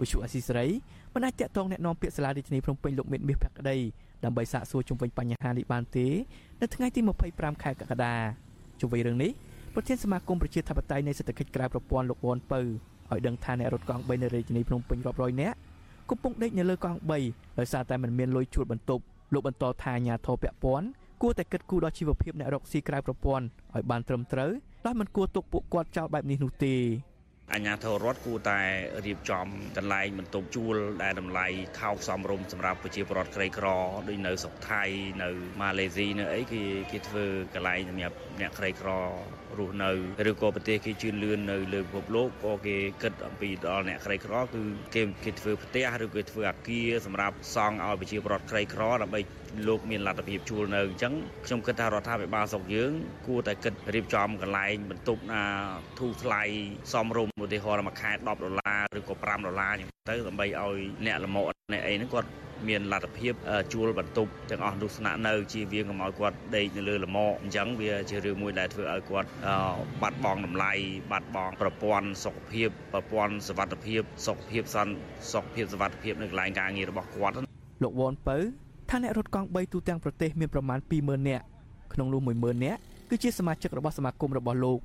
[0.00, 0.66] វិសុអសីសេរី
[1.14, 3.76] មិនអាចតាក់ទងแนะនាំពាក្យសាលារាជធានីភ្នំពេញលោកមេតមាសភក្តី
[4.24, 6.06] ដើម្បីសាកសួរជុំវិញបញ្ហានេះបានទេ
[6.60, 7.00] នៅថ្ងៃទី
[7.32, 8.14] 25ខែកក្កដា
[8.80, 9.30] ជុំវិញរឿងនេះ
[9.74, 15.56] ប្រធានសមាគមប្រជាធិបតេយ្យនៃសេដ្ឋកិច្ចក្រៅប្រព័ន្ធលោកវ៉ាន់ពៅឲ្យដឹងថាអ្នករត់កង់3នៅរាជធានីភ្នំពេញរាប់រយនាក់
[16.10, 20.86] កំពុងដេកនៅលើកង់3ដោយសារតែមិនមានលុយជួលបន្ទប់លោកបន្តថាអាញាធរពពាន់
[21.22, 23.44] គួរតែគិតគូរដល់ជីវភាពអ្នករកស៊ីក្រៅប្រព័ន្ធ
[23.74, 24.50] ឲ្យបានត្រឹមត្រូវ
[24.86, 26.74] ដោយមិនគួរទុកពួកគាត់ចោលបែបនេះនោះទេ
[27.53, 28.59] អាជ្ញាធររដ្ឋគួរតែ
[29.05, 31.47] រៀបចំកន្លែងបន្ទប់ជួលដែលតម្លៃ
[31.79, 33.67] ថោកសមរម្យសម្រាប់ប្រជាពលរដ្ឋក្រីក្រ
[34.07, 34.83] ដូចនៅស្រុកថៃ
[35.23, 35.29] នៅ
[35.61, 38.89] ម៉ាឡេស៊ីនៅអីគេគេធ្វើកន្លែងសម្រាប់អ្នកក្រីក្រ
[39.57, 39.91] រស់នៅ
[40.29, 44.61] ឬក៏ប្រទេសគេជឿនលឿននៅលើពិភពលោកក៏គេគិតអំពីដល់អ្នកក្រីក្រគឺ
[44.95, 49.19] គេគេធ្វើផ្ទះឬក៏ធ្វើអាគារសម្រាប់សង់ឲ្យប្រជាពលរដ្ឋក្រីក្រដើម្បី
[49.67, 51.13] លោកមានលទ្ធភាពជួលនៅអញ្ចឹង
[51.45, 52.91] ខ្ញុំគិតថារដ្ឋាភិបាលស្រុកយើង
[53.27, 55.43] គួរតែគិតរៀបចំកន្លែងបន្ទប់ណា
[55.99, 56.41] ធូរថ្លៃ
[56.93, 62.29] សមរម្យឧទាហរណ៍មួយខែ10ដុល្លារឬក៏5ដុល្លារអញ្ចឹងទៅដើម្បីឲ្យអ្នកលមកអ្នកអីហ្នឹងគាត់
[62.67, 63.33] មានលទ្ធភាព
[63.73, 69.29] ជួលបន្ទប់ទាំងអស់នោះស្នាក់នៅជាវាងកុំឲ្យគាត់ដេកនៅលើលមកអញ្ចឹងវាជារឿងមួយដែលធ្វើឲ្យគាត់
[70.01, 70.71] បាត់បង់តម្លៃ
[71.11, 74.95] បាត់បង់ប្រព័ន្ធសុខភាពប្រព័ន្ធសុវត្ថិភាពសុខភាពសន្តិ
[75.33, 77.33] សុខភាពសុវត្ថិភាពនៅកន្លែងការងាររបស់គាត់
[77.83, 78.37] លោកវ៉ាន់ពៅ
[78.89, 81.43] ថាអ្នករត់កង់3ទូទាំងប្រទេសមានប្រមាណ20000នាក់
[81.93, 84.79] ក្នុងនោះ10000នាក់គឺជាសមាជិករបស់សមាគមរបស់លោក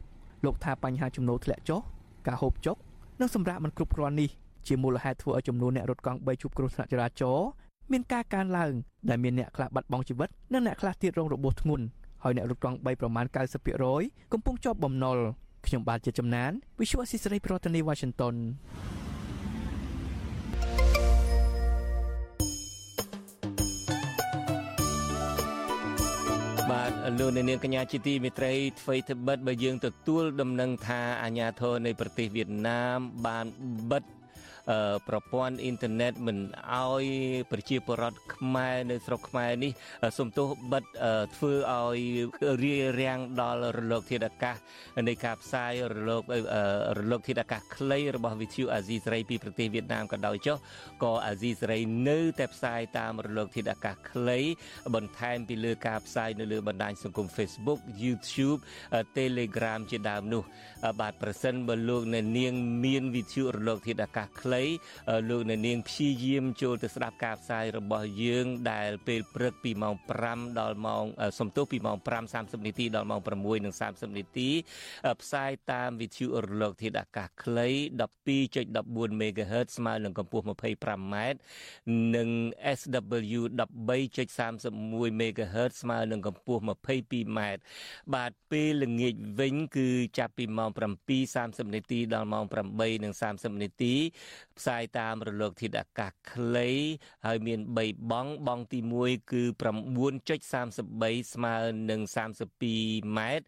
[0.44, 1.80] លោកថាបញ្ហាចំណូលធ្លាក់ចុះ
[2.26, 2.76] ការហូបចុក
[3.20, 4.30] និងសម្រាប់មិនគ្រប់គ្រាន់នេះ
[4.66, 7.46] ជាមូលហេតុធ្វើឲ្យចំនួនអ្នករត់កង់3ជួបគ្រោះថ្នាក់ចរាចរណ៍
[7.92, 8.72] មានការកើនឡើង
[9.08, 11.84] ដែលមានអ្នកខ្លះបាត់បង់ជីវិតនិងអ្នកខ្លះទៀតរងរបួសធ្ងន់
[12.22, 13.26] ហើយអ្នករត់កង់3ប្រមាណ
[13.78, 15.18] 90%កំពុងជាប់បំណុល
[15.66, 18.34] ខ្ញុំបាទជាចំណាន Visual Assisray ប្រធានាទី Washington
[26.70, 33.46] បាទលោកនាងកញ្ញាជាទីមេត្រីអ្វីទៅបិទបើយើងទទួលដំណឹងថាអាញាធរនៃប្រទេសវៀតណាមបាន
[33.90, 34.04] បិទ
[35.08, 36.38] ប្រព័ន្ធអ៊ីនធឺណិតមិន
[36.74, 37.04] អោយ
[37.50, 39.72] ប្រជាពលរដ្ឋខ្មែរនៅស្រុកខ្មែរនេះ
[40.18, 40.84] សំទោសបិទ
[41.36, 42.00] ធ្វើឲ្យ
[42.62, 44.56] រារាំងដល់រលកធាតុអាកាស
[45.08, 46.22] នៃការផ្សាយរលក
[46.98, 50.56] រលកធាតុអាកាសខ្លីរបស់វិទ្យុអាស៊ីសេរីពីប្រទេសវៀតណាមក៏ដោយចុះ
[51.04, 54.38] ក៏អាស៊ីសេរីនៅតែផ្សាយតាមរលកធាតុអាកាសខ្លី
[54.94, 58.60] បន្ថែមពីលើការផ្សាយនៅលើបណ្ដាញសង្គម Facebook YouTube
[59.18, 60.42] Telegram ជាដើមនោះ
[61.00, 62.52] បាទប្រសិនបើលោកអ្នកនាង
[62.84, 69.94] មានវិទ្យុរលកធាតុអាកាសខ្លីលោកអ្នកនាងព្យាយាមចូលទៅស្ដាប់ការផ្សាយរបស់យើង ដែលពេលព្រឹកពីម៉ោង
[70.26, 71.04] 5ដល់ម៉ោង
[71.38, 71.96] សំទោសពីម៉ោង
[72.30, 74.48] 5:30នាទីដល់ម៉ោង6:30នាទី
[75.20, 77.68] ផ្សាយតាមវិទ្យុរលកធាតុអាកាសខ្លី
[78.40, 81.16] 12.14 MHz ស្មើនឹងកម្ពស់ 25m
[82.16, 82.28] និង
[82.78, 87.40] SW 13.31 MHz ស្មើនឹងកម្ពស់ 22m
[88.14, 90.70] បាទពេលល្ងាចវិញ គឺចាប់ពីម៉ោង
[91.18, 92.44] 7:30នាទីដល់ម៉ោង
[93.04, 93.94] 8:30នាទី
[94.58, 96.70] ផ្សាយតាមរលកធាតុអាកាសខ្លី
[97.26, 101.56] ហើយមាន3បង់បង់ទី1គឺ9.33ស្មើ
[101.90, 102.00] នឹង
[102.56, 103.46] 32ម៉ែត្រ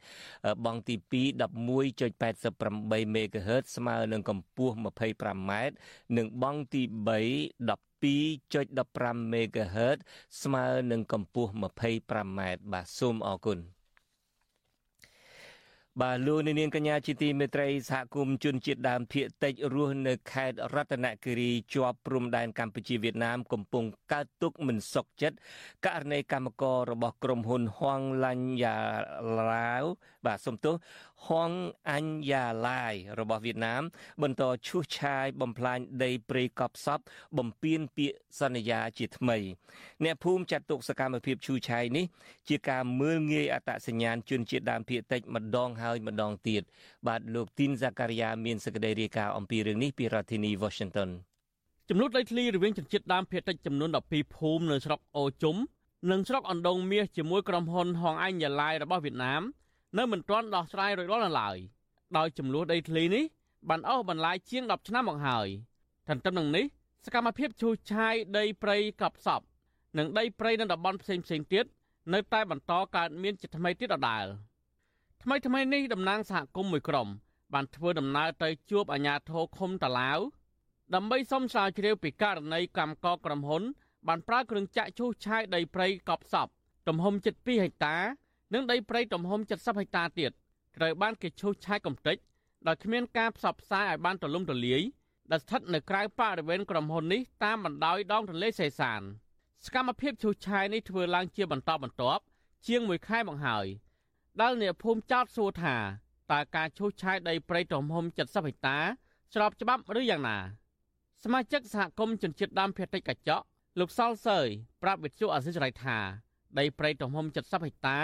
[0.65, 4.75] បង់ទី2 11.88 MHz ស្មើនឹងកម្ពស់
[5.12, 5.75] 25ម៉ែត្រ
[6.17, 9.99] និងបង់ទី3 2.15 MHz
[10.43, 11.51] ស្មើនឹងកម្ពស់
[11.93, 13.59] 25ម៉ែត្របាទសូមអរគុណ
[16.01, 25.37] បាទលោកនាងកញ្ញាជាទីមេត្រីសហគមន៍ជនជាតិដើមភាគតិចរស់នៅខេត្តរតនគិរីជាប់ព្រំដែនកម្ពុជាវៀតណាមកំពុងកើតទុកមិនសុខចិត្ត
[25.87, 28.77] ករណីកម្មកររបស់ក្រុមហ៊ុនហួងឡាញ់យ៉ា
[29.51, 29.85] ឡាវ
[30.27, 30.75] បាទសំទោស
[31.29, 31.51] ហួង
[31.91, 33.83] អញ្យ៉ាឡាយរបស់វៀតណាម
[34.23, 37.01] បន្តឈូសឆាយបំផ្លាញដីព្រៃកប់សព
[37.39, 39.39] បំពេញពាក្យសន្យាជាថ្មី
[40.05, 42.05] អ្នកភូមិចាត់ទុកសកម្មភាពឈូសឆាយនេះ
[42.49, 46.63] ជាការមើលងាយអត្តសញ្ញាណជនជាតិដើមភាគតិចម្ដងហើយម្ដងទៀត
[47.07, 51.11] បាទលោកទីនហ្សាការីយ៉ាមានសេចក្តីរាយការណ៍អំពីរឿងនេះពីរដ្ឋធានី Washington
[51.89, 55.57] ចំនួនដីធ្លីរវាងជនជាតិដើមភាគតិចចំនួន12ភូមិនៅស្រុកអូជុំ
[56.11, 59.43] និងស្រុកអណ្ដងមាសជាមួយក្រុមហ៊ុនហងអញយ៉ាឡាយរបស់វៀតណាម
[59.99, 61.57] នៅមិនទាន់ដោះស្រាយរួចរាល់នៅឡើយ
[62.17, 63.25] ដោយចំនួនដីធ្លីនេះ
[63.69, 65.49] បានអស់បន្លាយជាង10ឆ្នាំមកហើយ
[66.09, 66.65] ទន្ទឹមនឹងនេះ
[67.07, 69.41] សកម្មភាពឈូសឆាយដីព្រៃកប់សព
[69.99, 71.65] និងដីព្រៃនៅតំបន់ផ្សេងផ្សេងទៀត
[72.13, 74.27] នៅតែបន្តកើតមានជាថ្មីទៀតដដែល
[75.23, 77.09] ថ្មីថ្មីនេះតំណាងសហគមន៍មួយក្រុម
[77.55, 80.19] បានធ្វើដំណើរទៅជួបអាជ្ញាធរឃុំតាឡាវ
[80.95, 83.63] ដើម្បីសុំស្រាវជ្រាវពីករណីកម្មករក្រុមហ៊ុន
[84.09, 86.49] បានប្រើគ្រឿងចាក់ឈូសឆាយដីព្រៃកប់សព
[86.89, 87.97] ទំហំជិត2ហិកតា
[88.53, 90.33] និងដីព្រៃទំហំ70ហិកតាទៀត
[90.77, 92.17] ត្រូវបានគេឈូសឆាយកំទេច
[92.67, 94.83] ដោយគ្មានការផ្សព្វផ្សាយឲ្យបានទូលំទូលាយ
[95.31, 99.03] ដែលស្ថិតនៅក្រៅបរិវេណក្រុមហ៊ុននេះតាមបណ្ដោយដងទន្លេសេសាន
[99.65, 102.23] សកម្មភាពឈូសឆាយនេះធ្វើឡើងជាបន្តបន្ទាប់
[102.67, 103.67] ជាង1ខែមកហើយ
[104.41, 105.77] ដែលអ្នកភូមិចោទសួរថា
[106.33, 108.79] តើការឈូសឆាយដីព្រៃទំហំ70ហិកតា
[109.35, 110.38] ស្របច្បាប់ឬយ៉ាងណា
[111.25, 113.45] សមាជិកសហគមន៍ជនជាតិដើមភាគតិចកញ្ចក់
[113.81, 114.49] លោកសលសើយ
[114.83, 115.99] ប្រាប់វិទ្យុអាស៊ីសេរីថា
[116.59, 117.99] ដីព្រៃទំហំ70ហិកតា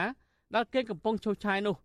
[0.54, 1.76] ដែលគេកំពុងឈូសឆាយនោះ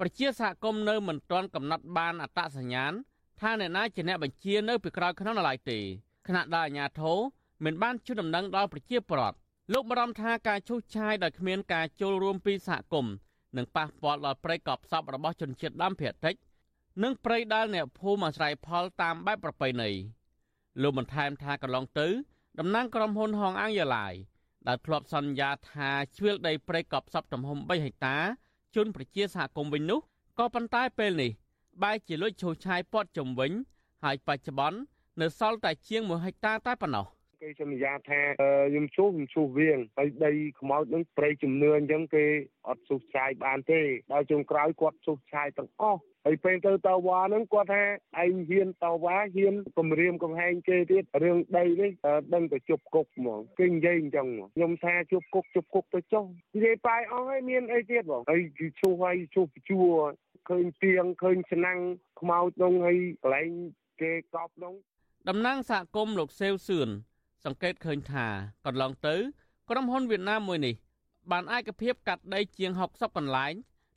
[0.00, 2.92] ប្រជាសហគមន៍នៅមិនទាន់កំណត់បានអត្តសញ្ញាណ
[3.40, 5.78] ថាអ្នកណាជាអ្នកបញ្ជានៅពីក្រោយខ្នងនៅឡើយទេ
[6.26, 7.18] ខណៈដែលអាជ្ញាធរ
[7.64, 9.36] មិនបានជួយដំណឹងដល់ប្រជាពលរដ្ឋ
[9.72, 13.14] លោកបារម្ភថាការឈូសឆាយដោយគ្មានការចូលរួមពីសហគមន៍
[13.56, 16.34] នឹងប៉ះពាល់ដល់ព្រៃកប់សពរបស់ជនជាតិដើមភាគតិច
[17.02, 19.90] និងព្រៃដែលអ្នកភូមិអាស្រ័យផលតាមបែបប្រពៃណី
[20.82, 22.08] លោកបន្ថែមថាកន្លងទៅ
[22.58, 24.14] តំណាងក្រុមហ៊ុនហងអាំងយ៉ាឡាយ
[24.68, 28.16] ដែលធ្លាប់សន្យាថាជ្រឿលដីព្រៃកប់សពទំហំ3ហិកតា
[28.74, 30.00] ជន់ប្រជាសហគមន៍វិញនោះ
[30.38, 31.30] ក៏ប៉ុន្តែពេលនេះ
[31.82, 33.52] បែរជាលួចឈូសឆាយព័ទ្ធជំវិញ
[34.04, 34.78] ហើយបច្ចុប្បន្ន
[35.20, 37.06] នៅសល់តែជាង1ហិកតាតែប៉ុណ្ណោះ
[37.42, 42.24] គេសន្យាថាខ្ញុំជួសខ្ញុំជួសវៀងហើយដីខ្មោចនឹងព្រៃជំនឿអញ្ចឹងគេ
[42.68, 43.80] អត់ស៊ូសឆាយបានទេ
[44.12, 47.82] ដល់ចុងក្រោយគាត់ស៊ូសឆាយទាំងអស់ ហើយពេលទៅតវ៉ាហ្នឹងគាត់ថា
[48.22, 51.90] ឯងហ៊ានតវ៉ាហ៊ានគម្រាមកំហែងគេទៀតរឿងដីនេះ
[52.34, 59.80] ដឹងតែជប់គុកហ្មងគេនិយាយអញ្ចឹងខ្ញុំថាជប់គុកជប់គុកទៅចុះនិយាយបាយអស់ហើយមានអីទៀតបងហើយគឺឈូសហើយឈូសជួ
[60.48, 61.78] ឃើញទៀងឃើញឆ្នាំង
[62.20, 63.50] ខ្មោចនោះហើយកន្លែង
[64.00, 64.74] គេកប់នោះ
[65.28, 66.88] តំណាងសហគមន៍លោកសេវសឿន
[67.44, 68.26] សង្កេតឃើញថា
[68.66, 69.16] កន្លងទៅ
[69.70, 70.74] ក្រុមហ៊ុនវៀតណាមមួយនេះ
[71.30, 73.52] បានឯកភាពកាត់ដីជាង60កន្លែង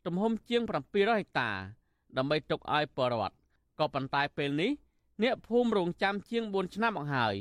[0.06, 1.52] ទំហំជាង700ហិកតា
[2.18, 3.36] ដើម្បីទុកឲ្យបរដ្ឋ
[3.80, 4.72] ក៏ប៉ុន្តែពេលនេះ
[5.24, 7.36] អ្នកភូមិរងចាំជាង4ឆ្នាំមកហើយ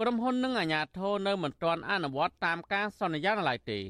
[0.00, 3.80] ក្រុមហ៊ុននិងអាជ្ញាធរនៅមិនទាន់អនុវត្តតាមការសន្យានៅឡើយទេ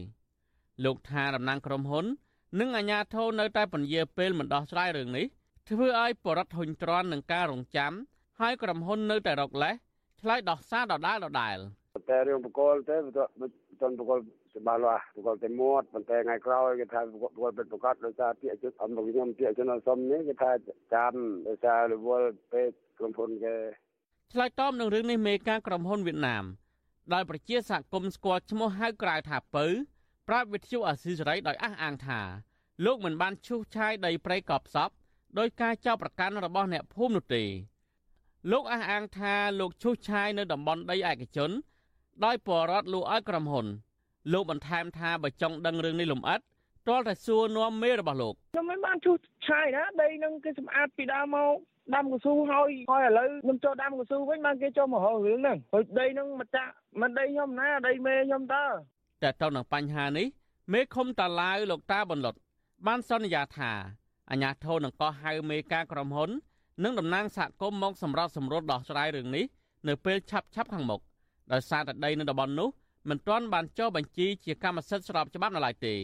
[0.85, 2.05] លោកថាតំណាងក្រុមហ៊ុន
[2.61, 5.27] និងអាជ្ញាធរនៅតែពន្យាពេលមិនដោះស្រាយរឿងនេះ
[5.69, 7.93] ធ្វើឲ្យបរដ្ឋហ៊ុញទ្រាន់នឹងការរងចាំ
[8.41, 9.75] ហើយក្រុមហ៊ុននៅតែរកលេស
[10.21, 11.59] ឆ្លើយដោះសារដដែលដដែល
[12.11, 13.13] តែរឿងបកលទេមិន
[13.81, 14.19] ទាន់បកល
[14.57, 20.51] ច្បាស់លាស់បកលតែមាត់ប៉ុន្តែថ្ងៃក្រោយគេថាបកលពិតប្រកបដោយសារពាក្យជិតអំរបស់ខ្ញុំពាក្យជនសុំនេះគេថា
[20.95, 21.15] ចាំ
[21.49, 23.57] ដោយសាររវល់ពេកក្រុមហ៊ុនគេ
[24.33, 26.45] ឆ្លើយតបនឹងរឿងនេះមេការក្រុមហ៊ុនវៀតណាម
[27.15, 29.67] ដោយប្រជាសហគមន៍ស្គាល់ឈ្មោះហៅក្រៅថាពៅ
[30.29, 32.21] ប្រាប់វិទ្យុអាស៊ីសេរីដោយអះអាងថា
[32.85, 34.91] លោកមិនបានឈូសឆាយដីព្រៃកប់សព
[35.39, 37.45] ដោយការចោទប្រកាន់របស់អ្នកភូមិនោះទេ
[38.53, 41.51] លោកអះអាងថាលោកឈូសឆាយនៅតំបន់ដីឯកជន
[42.25, 43.67] ដោយបរដ្ឋលួឲ្យក្រុមហ៊ុន
[44.33, 46.41] លោកបន្ថែមថាបើចង់ដឹងរឿងនេះលំអិត
[46.89, 49.17] ទាល់តែសួរនាំមេរបស់លោកខ្ញុំមិនបានឈូស
[49.49, 51.55] ឆាយណាដីនឹងគេសម្អាតពីដើមមក
[51.95, 58.65] ដាំកស៊ូហើយហើយឥឡូវខ្ញុំចូលដាំកស៊ូវិញបានគេចូលមករករឿងហ្នឹងហើយដីហ្នឹងមកចាក់មិនដីខ្ញុំណាដីមេខ្ញុំតើ
[59.23, 60.27] តែទៅនឹងបញ្ហានេះ
[60.73, 62.39] មេឃុំតាឡាវលោកតាបន្លត់
[62.87, 63.73] បានសន្យាថា
[64.31, 66.31] អាញាធរនឹងកោះហៅមេការក្រុមហ៊ុន
[66.85, 69.45] និងតំណាងសហគមន៍មកសម្រាប់សម្រួលដោះស្រាយរឿងនេះ
[69.89, 71.01] នៅពេលឆាប់ឆាប់ខាងមុខ
[71.53, 72.69] ដោយសារតែដីនៅតំបន់នោះ
[73.09, 75.95] មិនទាន់បានចុះបញ្ជីជាកម្មសិទ្ធិស្របច្បាប់នៅឡើយទេ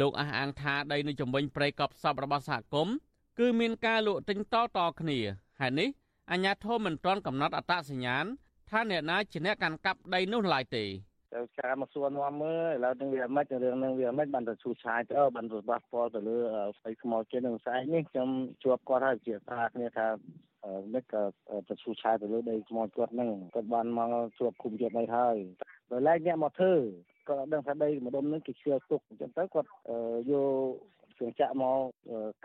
[0.00, 2.94] លោកអះអាងថាដីនៅជំវិញព្រៃកប់សពរបស់សហគមន៍
[3.38, 5.18] គឺមានការលក់ទិញតតគ្នា
[5.60, 5.88] ហេតុនេះ
[6.30, 8.24] អាជ្ញាធរមិនទាន់កំណត់អត្តសញ្ញាណ
[8.70, 10.84] ថាអ្នកណាជាអ្នកកាន់កាប់ដីនោះឡើយទេ
[11.34, 16.38] ទៅការមកសួរនាំមើលឥឡូវនឹងវាមិនរឿងនឹងវាមិនបានទៅឈូសឆាយទៅបានទៅបាសពលទៅលើ
[16.78, 18.28] ស្អីខ្មោចជិននឹងស្អែកនេះខ្ញុំ
[18.62, 20.06] ជួបគាត់ហើយជាថាគ្នាថា
[20.92, 21.22] មិនក៏
[21.68, 25.36] ទៅឈូសឆាយទៅលើដីខ្មោចគាត់ហ្នឹងគាត់បានមកជួបគុំជាប់នេះហើយ
[25.90, 26.74] ដល់ឡែកអ្នកមកធ្វើ
[27.28, 29.68] គាត់អត់ដឹងថាដីម្ដុំហ្នឹងគេជឿទុកអញ្ចឹងទៅគាត់
[30.30, 30.50] យក
[31.18, 31.78] ជើងចាក់មក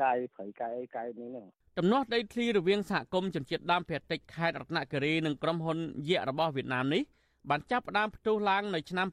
[0.02, 1.46] កាយព្រៃកាយកាយនេះហ្នឹង
[1.80, 5.78] ដំណោះដីធ្លីរវាងសហគមន៍ជនជាតិដើមភាគតិចខេត្តរតនគិរីនិងក្រុមហ៊ុន
[6.10, 7.04] យក្សរបស់វៀតណាមនេះ
[7.50, 9.08] បានចាប់ផ្ដើមផ្ទុះឡើងនៅឆ្នាំ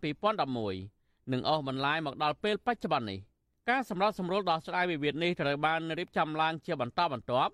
[0.63, 3.19] 2011និងអស់បន្លាយមកដល់ពេលបច្ចុប្បន្ននេះ
[3.71, 7.53] ការសម្របសម្រួលដោះស្រាយវិវាទនេះត្រូវបានរៀបចំឡើងជាបន្តបន្ទាប់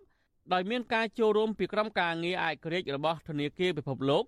[0.53, 4.25] ដោយមានការចូលរួមពីក្រុមការងារឯករាជ្យរបស់ធនាគារពិភពលោក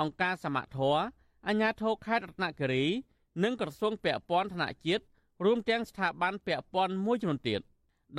[0.00, 1.02] អង្គការសមត្ថធម៌
[1.46, 2.84] អាជ្ញាធរខេត្តរតនគិរី
[3.44, 5.04] និងក្រសួងពាក់ព័ន្ធថ្នាក់ជាតិ
[5.44, 7.60] រួមទាំងស្ថាប័នពាក់ព័ន្ធមួយចំនួនទៀត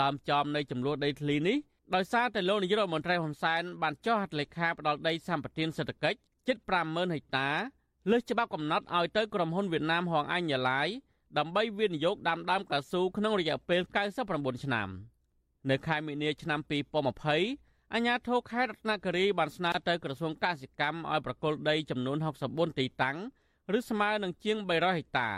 [0.02, 1.58] ដើមចំនៃចំនួនដីធ្លីនេះ
[1.96, 7.50] ដោយសារតែលោកនាយករដ្ឋមន្ត្រីហ៊ុនសែនបានចុះហត្ថលេខាផ្ដាល់ដីសម្បត្តិសេដ្ឋកិច្ច ជិត50000ហិកតា
[8.10, 10.88] លើសច្បាប់កំណត់ឲ្យទៅក្រុមហ៊ុនវៀតណាមហងអញយ៉ាឡាយ
[11.38, 13.82] ដើម្បីវិនិយោគដាំដើមកៅស៊ូក្នុងរយៈពេល
[14.24, 14.89] 99ឆ្នាំ
[15.70, 16.60] នៅខែមីនាឆ្នាំ
[17.26, 22.18] 2020អាជ្ញាធរខេត្តរតនគិរីបានស្នើទៅក្រសួងកសិកម្មឲ្យប្រគល់ដីចំនួន
[22.50, 23.18] 64ទីតាំង
[23.78, 25.30] ឬស្មើនឹងជាង300ហិកតា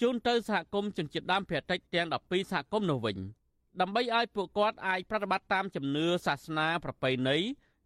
[0.00, 3.18] ជូនទៅសហគមន៍ជនជាតិដើមភាគតិចទាំង12សហគមន៍នោះវិញ
[3.80, 7.38] ដើម្បីឲ្យពួកគាត់អាចប្រតិបត្តិតាមជំនឿសាសនាប្រពៃណី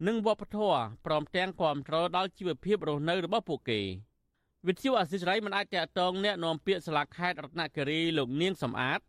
[0.07, 3.81] និងវប្បធម៌ព្រមទាំងគ្រប់គ្រងដល់ជីវភាពរស់នៅរបស់ពួកគេ
[4.67, 8.99] វិទ្យុអសិរ័យមិនអាចតតងแนะនាំពាក្យសាលាខេត្តរតនគិរីលោកនាងសំអាត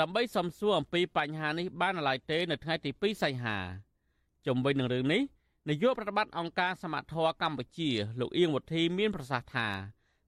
[0.00, 3.58] ដើម្បីសំសួរអំពីបញ្ហានេះបានឡើយទេនៅថ្ងៃទី2សីហា
[4.46, 5.22] ជំវិញនឹងរឿងនេះ
[5.68, 9.68] នាយកប្រតិបត្តិអង្គការសមត្ថៈកម្ពុជាលោកអៀងវុធីមានប្រសាសន៍ថា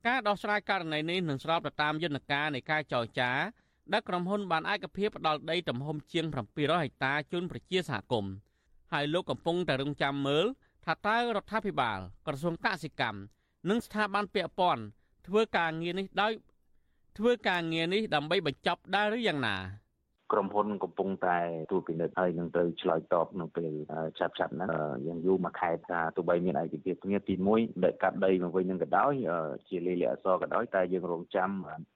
[0.07, 3.33] ការដោះស្រាយករណីនេះនឹងស្របទៅតាមយន្តការនៃការចរចា
[3.93, 8.33] ដែលក្រុមហ៊ុនបានឯកភាពផ្ដាល់ដីទំហំជាង700ហិកតាជូនប្រជាសហគមន៍
[8.92, 10.46] ហើយលោកកំពុងតែរងចាំមើល
[10.86, 13.20] ថាតើរដ្ឋាភិបាល ក្រសួងកសិកម្ម
[13.70, 14.84] និងស្ថាប័នពាក់ព័ន្ធ
[15.28, 16.32] ធ្វើការងារនេះដោយ
[17.18, 19.58] ធ្វើការងារនេះដើម្បីបញ្ចប់ដែរឬយ៉ាងណា
[20.32, 21.38] ក្រុមហ៊ុនកំពុងតែ
[21.72, 23.72] ទូពិនិត្យហើយនឹងត្រូវឆ្លើយតបនៅពេល
[24.20, 24.70] ឆាប់ឆាប់ហ្នឹង
[25.08, 29.14] យ៉ាងយូរមួយខែថាទោះបីមានឯកភាពគ្នាទី1ដែលកាត់ដីមកវិញនឹងក៏ដោយ
[29.68, 31.50] ជាលេខលិខិតអក្សរក៏ដោយតែយើងរងចាំ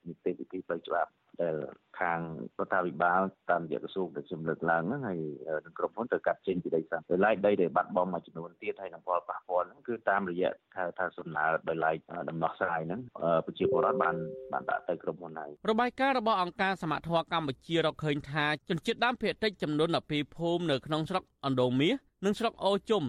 [0.08, 1.10] នីតិវិធីផ្លូវច្បាប់
[1.44, 1.56] ដែល
[2.00, 2.20] ខាង
[2.60, 3.22] រដ្ឋាភិបាល
[3.52, 5.20] តាមរយៈក្រសួងដែលជំលើកឡើងហ្នឹងហើយ
[5.66, 11.96] នឹងក្រុមហ៊ុនទៅកាត់ចេញពីដីសាស្ត្រដោយឡែកដីដែលបាត់បង់មួយចំនួនទៀតហើយនឹងផលប៉ះពាល់ហ្នឹងគឺតាមរយៈថាថាសំណើដោយឡែក
[12.30, 13.02] ដំណោះស្រាយហ្នឹង
[13.46, 14.16] ប្រជាពលរដ្ឋបាន
[14.54, 23.04] បានដាក់ទៅក្រុមហ៊ុនហើយរបាយការណ៍របស់អង្គការសមត្ថភាពកម្ពុជារកឃើញថាជនជាតិដើមភាគតិចចំនួន12ភូមិនៅក្នុងស្រុកអណ្ដូងមាសនិងស្រុកអូជុំ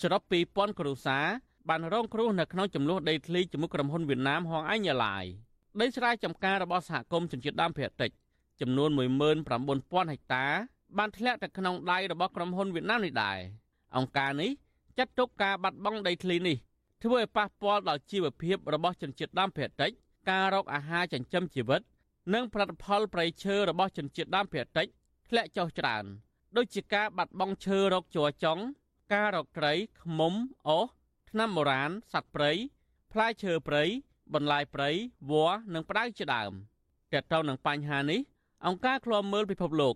[0.00, 1.26] សរុប2000គ្រួសារ
[1.68, 5.24] បានរងគ្រោះនៅក្នុងចំនួនដីធ្លីជាមួយក្រុមហ៊ុនវៀតណាមហងអញយ៉ាឡាយ
[5.78, 8.10] ដីស្រែចម្ការរបស់សហគមន៍ជនជាតិដើមភាគតិច
[8.60, 10.46] ចំនួន19000ហិកតា
[10.98, 13.38] បានធ្លាក់ទៅក្នុងដៃរបស់ក្រុមហ៊ុនវៀតណាមនេះដែរ
[13.96, 14.50] អង្គការនេះ
[14.98, 16.56] ចាត់ទុកការបាត់បង់ដីធ្លីនេះ
[17.02, 19.90] ធ្វើឲ្យប៉ះពាល់ដល់ជីវភាពរបស់ជនជាតិដើមភាគតិច
[20.30, 21.80] ការរកអាហារចិញ្ចឹមជីវិត
[22.34, 24.86] និងផលិតផលប្រៃឈើរបស់ជនជាតិដើមភាគតិច
[25.28, 26.04] ធ្លាក់ចុះច្រើន
[26.56, 28.58] ដូចជាការបាត់បង់ឈើរកជ័រចុង
[29.14, 30.34] ការរកត្រីឃ្មុំ
[30.68, 30.84] អុស
[31.30, 32.50] ថ្នាំបុរាណសត្វព្រៃ
[33.12, 33.84] ផ្លែឈើព្រៃ
[34.34, 34.90] បន្លាយព្រៃ
[35.30, 36.52] វល្លិនិងផ្ដៅជាដើម
[37.12, 38.20] តើតើនឹងបញ្ហានេះ
[38.66, 39.94] អង្គការឃ្លាំមើលពិភពលោក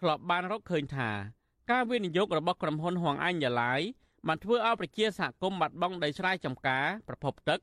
[0.00, 1.10] ធ្លាប់បានរកឃើញថា
[1.70, 3.80] ការវិនិយោគរបស់ក្រុមហ៊ុនហួងអញយ៉ាឡាយ
[4.26, 7.58] បានធ្វើឲ្យប្រជាសហគមន៍បាត់បង់ដីស្រែចម្ការប្រភពទឹក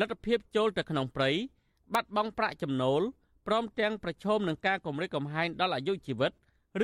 [0.00, 1.30] លទ្ធភាពចូលទៅក្នុងព្រៃ
[1.94, 3.02] បាត់បង់ប្រាក់ចំណូល
[3.46, 6.32] ព្រមទាំងប្រឈមនឹងការគំរាមកំហែងដល់អាយុជីវិត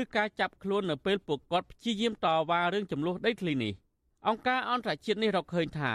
[0.01, 3.73] ឬការចាប់ខ្លួននៅពេលពួកគាត់ព្យាយាមតវ៉ារឿងចំនួនដីធ្លីនេះ
[4.29, 5.93] អង្គការអន្តរជាតិនេះរកឃើញថា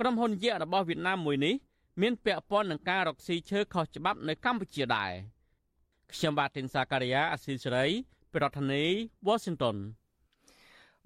[0.00, 1.54] ក្រុមហ៊ុនយក្សរបស់វៀតណាមមួយនេះ
[2.00, 5.12] មានពាក់ព័ន្ធនឹងការរកស៊ីឈើខុសច្បាប់នៅកម្ពុជាដែរ
[6.12, 7.86] ខ្ញុំបាទទីនសាការីយ៉ាអស៊ីសេរី
[8.34, 9.76] ប្រធានាធិបតី Washington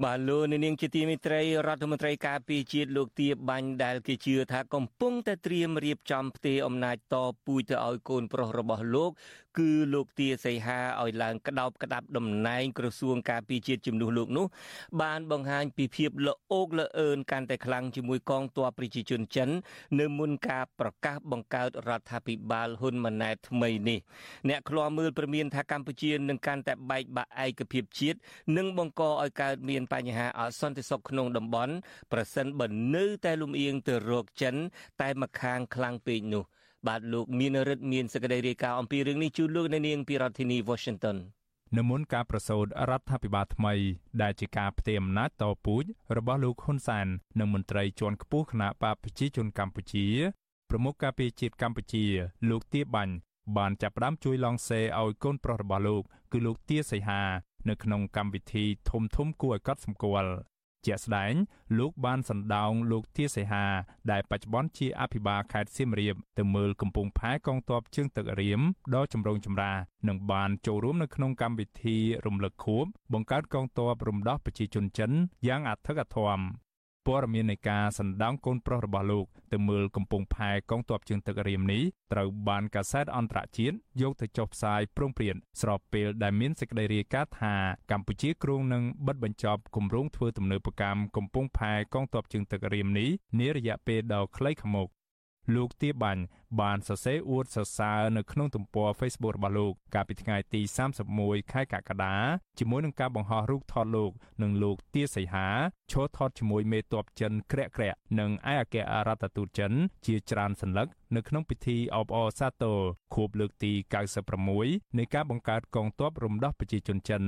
[0.02, 9.10] បាទលោកនាងជាទីមេត្រីរដ្ឋមន្ត្រីការពារជាតិលោកទាបាញ់ដែលគេជឿថាកំពុងតែត្រៀមរៀបចំផ្ទេរអំណាចតពូជទៅឲ្យកូនប្រុសរបស់លោក
[9.58, 14.46] គឺលោកទាសីហាឲ្យឡើងក្តោបក្តាប់តំណែងក្រសួងការពារជាតិជំនួសលោកនោះ
[15.02, 19.48] បានបង្ហាញពីភាពល្អអូកល្អឿនកាន់តែខ្លាំងជាមួយកងទ័ពប្រជាជនចិន
[20.00, 23.98] នៅមុនការប្រកាសបង្កើតរដ្ឋាភិបាលហ៊ុនម៉ាណែតថ្មីនេះ
[24.48, 28.18] អ្នកឃ្លាំមើលព្រមានថាកម្ពុជានឹងកាន់តែបែកបាក់ឯកភាពជាតិ
[28.56, 31.74] និងបង្កឲ្យកើតមានបញ្ហាអសន្តិសុខក្នុងតំបន់
[32.12, 34.54] ប្រសិនបើនៅតែលំអៀងទៅរកចិន
[35.00, 36.44] តែម្ខាងខ្លាំងពេកនោះ
[36.88, 41.16] បាទលោកមានរិទ្ធមានសេចក្តីរាយការណ៍អំពីរឿងនេះជូនលោកនៅនាងពីរដ្ឋធានី Washington
[41.76, 43.74] នៅមុនការប្រសូតរដ្ឋាភិបាលថ្មី
[44.22, 45.84] ដែលជាការផ្ទេរអំណាចតពូជ
[46.16, 47.06] របស់លោកហ៊ុនសែន
[47.38, 50.06] និងមន្ត្រីជាន់ខ្ពស់គណៈបកប្រជាជនកម្ពុជា
[50.70, 52.04] ប្រមុខការពារជាតិកម្ពុជា
[52.50, 53.14] លោកទាបាញ់
[53.56, 57.22] បានចាប់ផ្ដើមជួយឡងសេឲ្យកូនប្រុសរបស់លោក គឺលោកទាសីហា
[57.68, 60.32] នៅក្នុងកម្មវិធីធំធំគួរឲ្យកត់សម្គាល់
[60.86, 61.34] ជាក់ស្ដែង
[61.78, 63.66] លោកបានសណ្ដោងលោកទាសីហា
[64.10, 68.60] ដែលបច្ចុប្បន្នជាអភិបាលខេត្តសៀមរាបទៅមើលកំពង់ផែកងទ័ពជើងទឹករៀម
[68.94, 69.76] ដ៏ចម្រូងចម្រាស
[70.08, 75.10] និងបានចូលរួមនៅក្នុងកម្មវិធីរំលឹកខួបបង្កើតកងទ័ពរំដោះប្រជាជនចិន
[75.46, 76.40] យ៉ាងអធិកអធម
[77.06, 81.82] ព័ត៌មាននៃការសណ្ដោងកូនប្រុសរបស់លោកទៅមើលកំពង់ផែកងទ័ពជើងទឹករៀមនេះ
[82.12, 87.54] ត្រូវបានកាសែតអន្តរជាតិយកទៅចុះផ្សាយព្រមព្រៀងស្របពេលដែលមានសេចក្តីរាយការណ៍ថា
[87.90, 94.90] កម្ពុជាគ្រោងនឹងបិទបញ្ចប់គម្រោងធ្វើទំនើបកម្មកំពង់ផែកងទ័ពជើងទឹករៀមនេះនារយៈពេលដ៏ខ្លីខាងមុខ
[95.54, 96.22] លោកទាបាញ់
[96.60, 100.60] បានសរសេរអួតសរសើរនៅក្នុងទំព័រ Facebook របស់លោកកាលពីថ្ងៃទី
[101.06, 102.14] 31ខែកក្កដា
[102.58, 104.10] ជាមួយនឹងការបង្ហោះរូបថតលោក
[104.42, 105.48] និងលោកទាសីហា
[105.92, 108.76] ឈរថតជាមួយមេតបចិនក្រាក់ក្រាក់និងឯកអគ្គ
[109.06, 109.72] រដ្ឋទូតចិន
[110.06, 112.78] ជាច្រើនសន្លឹកនៅក្នុងពិធីអបអរសាទរ
[113.14, 113.72] ខួបលើកទី
[114.34, 117.22] 96នៃការបង្កើតកងទ័ពរំដោះប្រជាជនចិន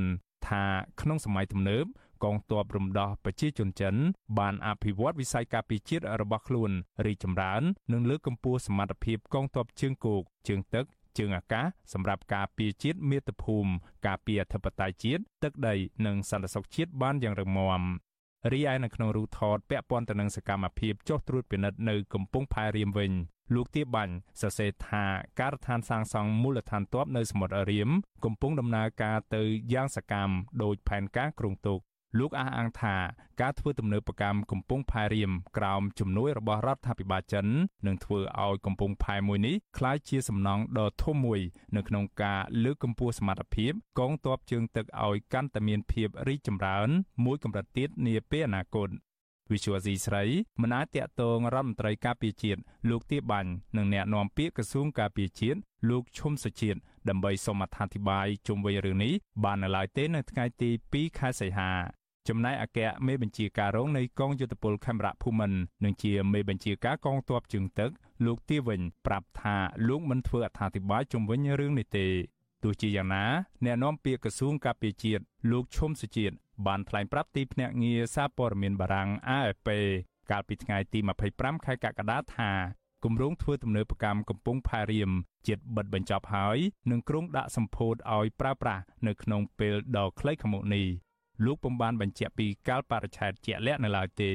[0.49, 0.65] ថា
[1.01, 1.87] ក្នុងសម័យទំនើប
[2.25, 3.95] កងទ័ពរំដោះប្រជាជនចិន
[4.39, 6.71] បានអភិវឌ្ឍវិស័យការពារជាតិរបស់ខ្លួន
[7.07, 7.63] រីកចម្រើន
[7.93, 10.85] និងលើកកម្ពស់សមត្ថភាពកងទ័ពជើងគោកជើងទឹក
[11.19, 13.71] ជើងអាកាសសម្រាប់ការពារជាតិមាតុភូមិ
[14.07, 15.75] ការពារអធិបតេយ្យជាតិទឹកដី
[16.07, 17.83] និងសន្តិសុខជាតិបានយ៉ាងរឹងមាំ
[18.53, 23.13] រីឯនៅក្នុងរូបថតពាក់ព័ន្ធទៅនឹងសកម្មភាពចុះត្រួតពិនិត្យនៅកំពង់ផែរៀមវិញ
[23.55, 25.05] លោកទាបាញ់សរសេរថា
[25.41, 27.91] ការដ្ឋានសាងសង់មូលដ្ឋានទ័ពនៅសមុទ្ររៀម
[28.25, 29.43] កំពុងដំណើរការទៅ
[29.73, 31.81] យ៉ាងសកម្មដោយផែនការគ្រោងទុក
[32.19, 32.97] លោកអះអាងថា
[33.41, 37.47] ការធ្វើទំនើបកម្មកំពង់ផែរៀមក្រោមជំនួយរបស់រដ្ឋាភិបាលចិន
[37.87, 41.41] នឹងធ្វើឲ្យកំពង់ផែមួយនេះក្លាយជាសំណង់ដ៏ធំមួយ
[41.77, 46.89] នៅក្នុងការលើកកម្ពស់សមត្ថភាពកងទ័ពជើងទឹកឲ្យកាន់តែមានភាពរីកចម្រើន
[47.25, 48.91] មួយកម្រិតទៀតនាពេលអនាគត
[49.53, 50.25] វិសុវស៊ីស្រី
[50.63, 55.59] មិនអាចតាក់ទងរដ្ឋមន្ត្រីការពារជាតិលោកទាបាញ់និងអ្នកនាំពាក្យក្រសួងការពារជាតិ
[55.91, 56.79] លោកឈុំសុជាតិ
[57.11, 59.13] ដើម្បីសូមអត្ថាធិប្បាយជុំវិញរឿងនេះ
[59.45, 61.71] បាននៅឡើយទេនៅថ្ងៃទី2ខែសីហា
[62.29, 67.91] ចំណែកអគ្គមេបញ្ជាការរងនៃកងយុទ្ធពលខេមរៈភូមិន្ទនិងជាមេបញ្ជាការកងទ័ពជើងទឹក
[68.27, 69.57] លោកទាវិញប្រាប់ថា
[69.89, 72.07] លោកមិនធ្វើអត្ថាធិប្បាយជុំវិញរឿងនេះទេ
[72.63, 73.25] ទោះជាយ៉ាងណា
[73.65, 76.35] អ្នកនាំពាក្យក្រសួងការពារជាតិលោកឈុំសុជាតិ
[76.67, 79.69] បានថ្លែងប្រាប់ទីភ្នាក់ងារសារព័ត៌មានបារាំង AFP
[80.31, 80.99] កាលពីថ្ងៃទី
[81.33, 82.51] 25ខែកក្កដាថា
[83.09, 85.11] គម្រោងធ្វើទំនើបកម្មកំពង់ផែរៀម
[85.47, 86.59] ជាតិបិទបញ្ចប់ហើយ
[86.91, 90.87] នឹងក្រុងដាក់សម្ពោធឲ្យប្រើប្រាស់នៅក្នុងពេលដ៏ខ្លីខាងមុខនេះ
[91.45, 94.33] លោកពុំបានបញ្ជាក់ពីកាលបរិច្ឆេទជាក់លាក់នៅឡើយទេ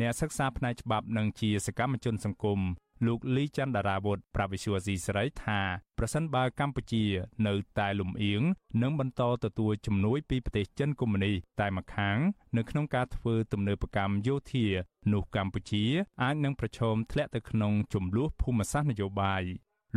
[0.00, 2.60] អ្នកសិក្សាផ្នែកច្បាប់និងជាសកម្មជនសង្គម
[3.06, 5.60] លោកលីច័ន្ទដារាវុធប្រាវិសុវស៊ីសេរីថា
[5.98, 7.04] ប្រសិនបើកម្ពុជា
[7.46, 8.42] នៅតែលំអៀង
[8.82, 12.18] នឹងបន្តទទួលជំនួយពីប្រទេសចិនកុម្មុយនីសតែម្ខាង
[12.56, 14.66] នៅក្នុងការធ្វើទំនើបកម្មយោធា
[15.12, 15.84] នោះកម្ពុជា
[16.22, 19.44] អាចនឹងប្រឈមធ្លាក់ទៅក្នុងចំនួនភូមិសាស្ត្រនយោបាយ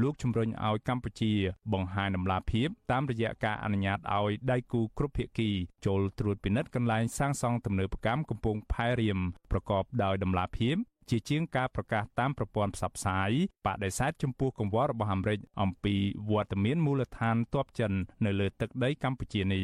[0.02, 1.34] លោកជំរុញឲ្យកម្ពុជា
[1.74, 5.50] បង្ហាញដំណាភាពតាមរយៈការអនុញ្ញាតឲ្យដៃគូគ្រប់ភាគី
[5.86, 9.20] ចូលត្រួតពិនិត្យកន្លែងសាងសង់ទំនើបកម្មកំពង់ផែរៀម
[9.52, 10.76] ប្រកបដោយដំណាភាព
[11.10, 13.32] ជាជាងការប្រកាសតាមប្រព័ន្ធផ្សព្វផ្សាយ
[13.66, 15.96] បដិសេធចំពោះកង្វល់របស់អាមេរិកអំពី
[16.32, 17.92] វត្តមានមូលដ្ឋានទ័ពចិន
[18.26, 19.64] នៅលើទឹកដីកម្ពុជានេះ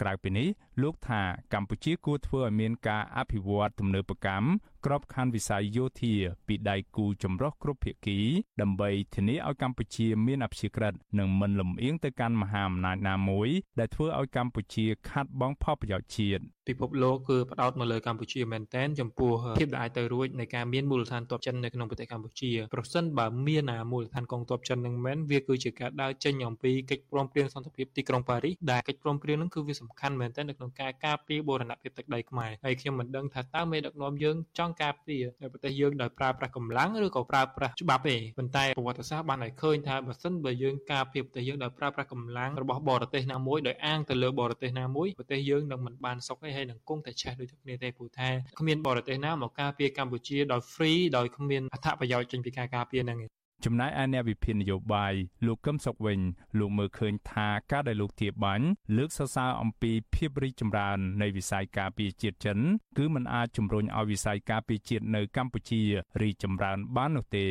[0.00, 0.48] ក្រៅពីនេះ
[0.82, 1.22] លោកថា
[1.54, 4.46] កម្ពុជាគួរធ្វើឲ្យមានការអភិវឌ្ឍទំនើបកម្ម
[4.86, 6.14] ក្របខ័ណ្ឌវិស័យយោធា
[6.46, 8.18] ពីដៃគូចម្រុះគ្រប់ភាគី
[8.60, 53.18] ដើម្បីធានាឲ្យកម្ពុជាមានអព្យាក្រឹតនិងមិនលំអៀងទៅកាន់មហាអំណាចណាមួយ ដែលធ្វើឲ្យកម្ពុជាខាត់បង់ផលប្រយោជន៍ជាតិពិភពលោកគឺផ្ដោតមកលើកម្ពុជាមែនទែនចំពោះភាពដែលអាចទៅរួចនៃការមានមូលដ្ឋានទ័ពចិននៅក្នុងប្រទេសកម្ពុជាប្រសិនបើមានអាមូលដ្ឋានកងទ័ពចិននឹងមែនវាគឺជាការដើរចេញអំពីកិច្ចព្រមព្រៀងសន្តិភាពទីក្រុងប៉ារីសដែលកិច្ចព្រមព្រៀងនឹងគឺវាសំខាន់មែនទែននៅក្នុងការការពារបូរណភាពទឹកដីខ្មែរហើយខ្ញុំមិនដឹងថាតើមេដឹកនាំយើងចង់ការពារនៅប្រទេសយើងដោយប្រើប្រាស់កម្លាំងឬក៏ប្រើប្រាស់ច្បាប់ទេប៉ុន្តែប្រវត្តិសាស្ត្របានឲ្យឃើញថាបើសិនបើយើងការពារប្រទេសយើងដោយប្រើប្រាស់កម្លាំងរបស់បរទេសណាមួយដោយអាងទៅលើបរទេសណាមួយប្រទេសយើងនឹងមិនបានសុខទេហើយនឹងគង់តែឆេះដូចគ្នាទេព្រោះថាគ្មានបរទេសណាមកការពារកម្ពុជាដោយ free ដោយគ្មានអត្ថប្រយោជន៍ចេញពីការការពារហ្នឹង
[53.64, 55.14] ចំណែកឯអ្នកវិភាគនយោបាយ
[55.46, 56.20] លោកកឹមសុខវិញ
[56.58, 62.58] លោកមើលឃើញថាការដែលលោកទាបាញ់លើកសរសើរអំពីភាពរីកចម្រើននៃវិស័យការពារជាតិចិន
[62.98, 65.82] គឺมันអាចជំរុញឲ្យវិស័យការពារជាតិនៅកម្ពុជា
[66.20, 67.46] រីកចម្រើនបាននោះទេ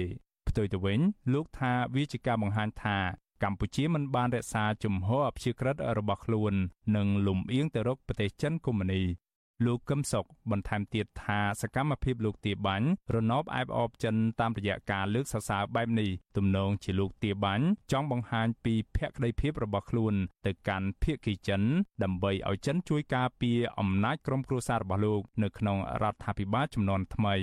[0.47, 0.99] ផ្ទុយទៅវិញ
[1.33, 2.97] លោកថាវាជាការបង្ហាញថា
[3.43, 6.53] កម្ពុជាមិនបានរក្សាជំហរអព្យាក្រឹតរបស់ខ្លួន
[6.95, 9.01] និងលំអៀងទៅរកប្រទេសចិនកុម្មុយនី
[9.65, 20.13] លោកកឹមសុខបន្ថែមទៀតថាសកម្មភាពលោកទាបាញ់រណបអែបអបចិនតាមរយៈការលើកសរសើរបែបនេះទំនងជាលោកទាបាញ់ចង់បង្ហាញពីភក្តីភាពរបស់ខ្លួន
[20.45, 21.61] ទៅកាន់ភាគីចិន
[22.03, 27.35] ដើម្បីឲ្យចិនជួយការពារអំណាចក្រុមគ្រួសាររបស់លោក នៅក្នុងរដ្ឋាភិបាលចំនួនថ្មី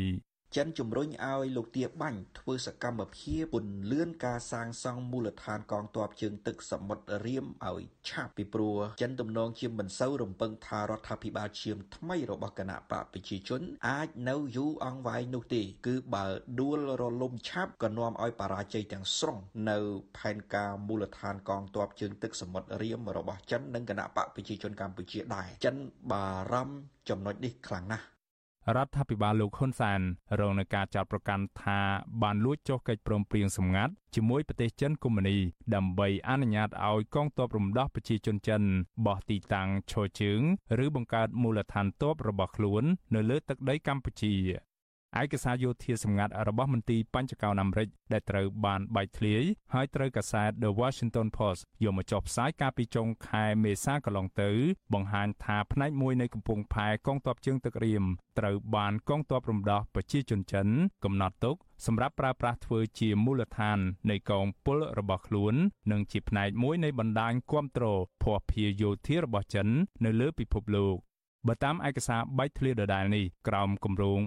[0.54, 16.26] ចិនជំរុញឲ្យលោកទាបាញ់ធ្វើសកម្មភាពពន្លឿនការសាងសង់មូលដ្ឋានកងទ័ពជើងទឹកសមុទ្ររៀមឲ្យឆាប់ពីព្រោះចិនទំនងជាមិនសូវរំពឹងថារដ្ឋាភិបាលឈាមថ្មីរបស់គណៈបកប្រជាជន អាចនៅយូរអង្វែងនោះទេ គឺបើ
[16.60, 19.38] ដួលរលំឆាប់ក៏នាំឲ្យបរាជ័យទាំងស្រុង
[19.70, 19.78] នៅ
[20.16, 25.76] ផែនការមូលដ្ឋានកងទ័ពជើងទឹកសមុទ្ររៀមរបស់ចិននិងគណៈបកប្រជាជនកម្ពុជាដែរចិន
[26.10, 26.76] បារម្ភ
[27.08, 28.15] ចំណុចនេះខ្លាំងណាស់
[28.74, 30.00] រដ្ឋាភិបាលលោកហ៊ុនសែន
[30.40, 31.80] រងនឹងការចោទប្រកាន់ថា
[32.22, 35.36] បានលួចចុះកិច្ចព្រមព្រៀងសម្ងាត់ជាមួយប្រទេសចិនកុម្មុយនី
[35.74, 38.62] ដើម្បីអនុញ្ញាតឲ្យកងទ័ពរំដោះប្រជាជនចិន
[39.06, 40.40] បោះទីតាំងឈរជើង
[40.84, 44.34] ឬបង្កើតមូលដ្ឋានទ័ពរបស់ខ្លួន នៅលើទឹកដីកម្ពុជា
[45.22, 49.42] ឯកសារយោធាសម្ងាត់របស់មន្ទីរបញ្ចកោណអាមេរិកដែលត្រូវបានបែកធ្លាយ
[49.74, 54.50] ហើយត្រូវកាសែត The Washington Post យកមកចុះផ្សាយកាលពីចុងខែមេសាកន្លងទៅ
[54.94, 58.04] បង្ហាញថាផ្នែកមួយនៃកំពង់ផែកងទ័ពជើងទឹករៀម
[58.38, 60.66] ត្រូវបានកងទ័ពរំដោះប្រជាជនចិន
[61.04, 63.78] កំណត់ទុកសម្រាប់ប្រើប្រាស់ធ្វើជាមូលដ្ឋាន
[64.10, 65.54] នៃកងពលរបស់ខ្លួន
[65.90, 69.68] និងជាផ្នែកមួយនៃបណ្ដាញគ្រប់គ្រងភ័ព្វភាយោធារបស់ចិន
[70.04, 70.96] នៅលើពិភពលោក
[71.48, 74.18] បើតាមឯកសារបែកធ្លាយដដែលនេះក្រោមគម្រោង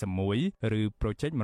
[0.00, 1.34] 141ឬ Project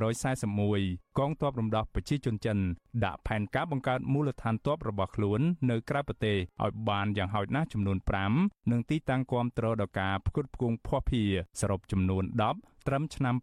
[0.54, 2.58] 141កងទ័ពរំដោះប្រជាជនចិន
[3.04, 5.40] ដាក់ផែនការបង្កើតមូលដ្ឋានទ័ពរបស់ខ្លួន
[5.70, 7.98] នៅក្រៅប្រទេសឲ្យបានយ៉ាងហោចណាស់ចំនួន
[8.34, 12.24] 5និងទីតាំងគាំទ្រដល់ការផ្គត់ផ្គង់ភស្តុភារសរុបចំនួន
[12.56, 13.34] 10ត្រឹមឆ្នាំ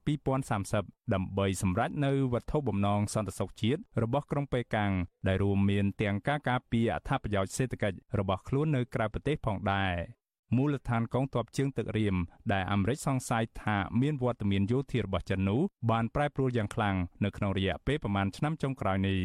[0.54, 4.92] 2030ដើម្បីសម្រេចនៅវត្ថុបំណងសន្តិសុខជាតិរបស់ក្រុងប៉េកាំង
[5.28, 10.19] ដែលរួមមានទាំងការការពារអត្ថប្រយោជន៍សេដ្ឋកិច្ចរបស់ខ្លួននៅក្រៅប្រទេសផងដែរ
[10.56, 12.16] មូលដ្ឋានកងទ័ពជើងទឹករៀម
[12.54, 19.20] ដែលអាមេរិកសង្ស័យថាមានវត្តមានយោធារបស់ចិននោះបានប្រែប្រួលយ៉ាងខ្លាំងនៅក្នុងរយៈពេលប្រមាណឆ្នាំចុងក្រោយនេះ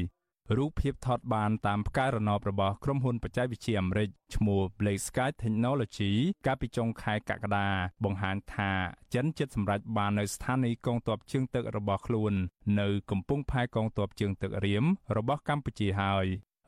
[0.56, 6.12] រូបភាពថតបានតាមផ្កាយរណបរបស់ក្រុមហ៊ុនបច្ចេកវិទ្យាអាមេរិកឈ្មោះ Blake Sky Technology
[6.46, 7.68] កាលពីចុងខែកក្កដា
[8.04, 8.72] បង្ហាញថា
[9.14, 12.32] ចិនជិតសម្រេចបាននៅស្ថានីយកងទ័ពជើងទឹករបស់ខ្លួន
[12.80, 14.84] នៅកំពង់ផែកងទ័ពជើងទឹករៀម
[15.16, 16.26] របស់កម្ពុជាហើយ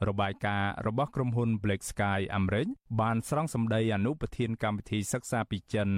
[0.08, 2.66] របាយការណ៍របស់ក្រុមហ៊ុន Black Sky អាមេរិក
[3.00, 5.90] បានស្រង់សម្ដីអនុប្រធានកម្មវិធីសិក្សាពីចិន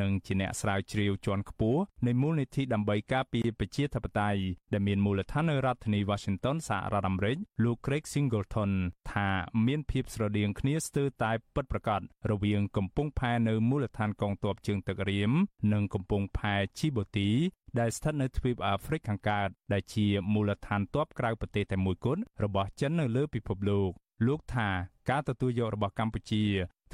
[0.00, 4.40] និងជាអ្នកស្រាវជ្រាវជាន់ខ្ពស់នៃមូលនិធិដើម្បីការពារប្រជាធិបតេយ្យ
[4.72, 8.72] ដែលមានមូលដ្ឋាននៅរដ្ឋធានី Washington សហរដ្ឋអាមេរិកលោក Craig Singleton
[9.12, 9.28] ថា
[9.66, 12.00] មានភាពស្រដៀងគ្នាស្ទើរតែពិតប្រាកដ
[12.30, 15.32] រវាងកំពង់ផែនៅមូលដ្ឋានកងទ័ពជើងទឹករៀម
[15.72, 17.28] និងកំពង់ផែ Djibouti
[17.80, 23.90] ដែលស្ថិតនៅទ្វីបអាហ្វ្រិកខាងកើតដែលជាមូលដ្ឋានទ័ពក្រៅប្រទេសតែមួយគត់របស់ចិននៅលើពិភពលោក
[24.26, 24.68] លោកថា
[25.10, 26.44] ការទទួលយករបស់កម្ពុជា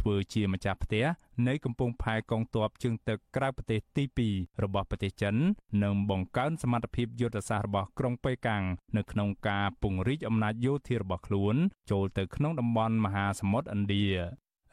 [0.01, 1.05] ធ្វើជាម្ចាស់ផ្ទះ
[1.49, 4.05] នៃកំពង់ផែកងទ័ពជើងទឹកក្រៅប្រទេសទី
[4.35, 5.35] 2របស់ប្រទេសចិន
[5.83, 8.63] និងបង្កើនសមត្ថភាពយុទ្ធសាស្ត្ររបស់ក្រុងប៉េកាំង
[8.97, 11.57] នៅក្នុងការពង្រីកអំណាចយោធារបស់ខ្លួន
[11.91, 14.07] ចូលទៅក្នុងតំបន់មហាសមុទ្រឥណ្ឌា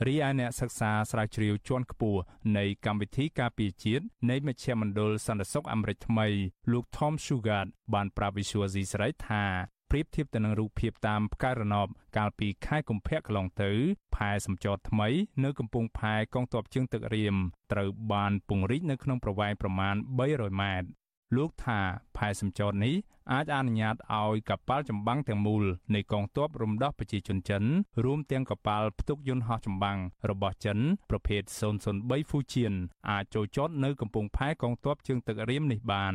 [0.06, 2.22] រីឯអ្នកសិក្សាស្រាវជ្រាវជាន់ខ្ពស់
[2.58, 6.28] នៃកម្មវិធីការពារជាតិនៃមជ្ឈមណ្ឌលសន្តិសុខអាមេរិកថ្មី
[6.72, 9.43] លោក Tom Shugart បានប្រាប់ Visual C ស្រីថា
[9.91, 11.88] ប្រៀបធៀបទៅនឹងរូបភាពតាមផ្កាយរណប
[12.18, 13.72] កាលពីខែកុម្ភៈកន្លងទៅ
[14.16, 15.10] ផែសម្ចតថ្មី
[15.43, 17.36] នៅកំពង់ផែកងទ័ពជើងទឹករៀម
[17.72, 19.95] ត្រូវបានពង្រីកនៅក្នុងប្រវែងប្រមាណ
[20.28, 20.88] 300ម៉ែត្រ
[21.36, 21.80] លោកថា
[22.18, 22.96] ផែសម្ចរនេះ
[23.32, 25.64] អាចអនុញ្ញាតឲ្យកប៉ាល់ចម្បាំងទាំងមូល
[25.96, 27.64] នៃកងទ័ពរំដោះប្រជាជនចិន
[28.04, 30.00] រួមទាំងកប៉ាល់ផ្ទុកយន្តហោះចម្បាំង
[30.30, 30.78] របស់ចិន
[31.10, 31.42] ប្រភេទ
[31.86, 32.76] 003 Fujian
[33.10, 36.14] អាចចូលចតនៅកំពង់ផែកងទ័ពជើងទឹករៀមនេះបាន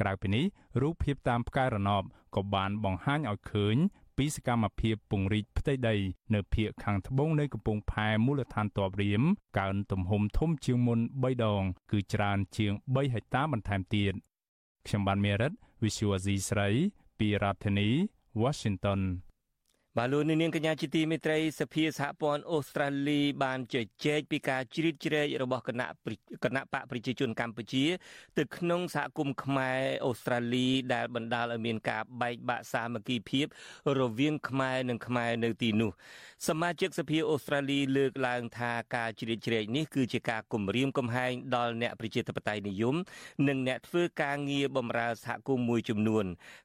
[0.00, 0.44] ក្រៅពីនេះ
[0.82, 2.02] រូបភាពតាមផ្កាយរណប
[2.36, 3.76] ក៏បានបង្ហាញឲ្យឃើញ
[4.16, 5.96] ពីសកម្មភាពពង្រីកផ្ទៃដី
[6.34, 9.22] នៅភូមិខាងត្បូងនៃកំពង់ផែមូលដ្ឋានទ័ពរៀម
[9.58, 14.14] កើនទំហំធំជាងមុន3ដង គឺច្រើនជាង3ហិកតាបន្ថែមទៀត
[14.87, 16.67] ខ្ញុំបានមេរិត Visual C ស្រី
[17.19, 17.89] ពីរដ្ឋធានី
[18.41, 18.99] Washington
[19.98, 25.88] បាទលោកនាងកញ្ញាជាទីមេត្រីសភាសហព័ន្ធអូស្ត្រាលីបានជជែកពីការជ្រៀតជ្រែករបស់គណៈ
[26.44, 27.84] គណៈបកប្រជាជនកម្ពុជា
[28.38, 33.46] ទៅក្នុងសហគមន៍ខ្មែរអូស្ត្រាលីដែលបណ្ដាលឲ្យមានការបែកបាក់សាមគ្គីភាព
[33.98, 35.90] រវាងខ្មែរនិងខ្មែរនៅទីនោះ
[36.48, 42.96] សមាជិកសភាអូស្ត្រាលីលើកឡើងថាការជ្រៀតជ្រែកនេះគឺជាការគំរាមកំហែងដល់អ្នកប្រជាធិបតេយ្យនិយម
[43.48, 46.24] និងអ្នកធ្វើការងារបម្រើសហគមន៍មួយចំនួន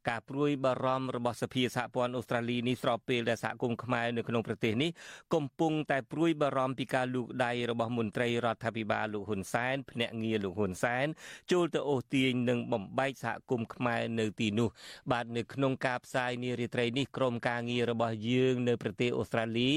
[0.09, 4.91] ការព្រួយបារម្ភរបស់សភាសហព័ន្ធអូស្ត្រាលីនេះស្របពេលដែលសហគមន៍ខ្មែរនៅក្នុងប្រទេសនេះ
[5.33, 11.07] កំពុងតែព្រួយបារម្ភពីការលូកដៃរបស់មន្ត្រីរដ្ឋាភិបាលលោកហ៊ុនសែនភ្នាក់ងារលោកហ៊ុនសែន
[11.51, 14.69] ចូលទៅអូសទាញនិងបំបែកសហគមន៍ខ្មែរនៅទីនោះ
[15.11, 19.69] បាទនៅក្នុងការផ្សាយនារីត្រីនេះក្រុមការងាររបស់យើងនៅប្រទេសអូស្ត្រាលី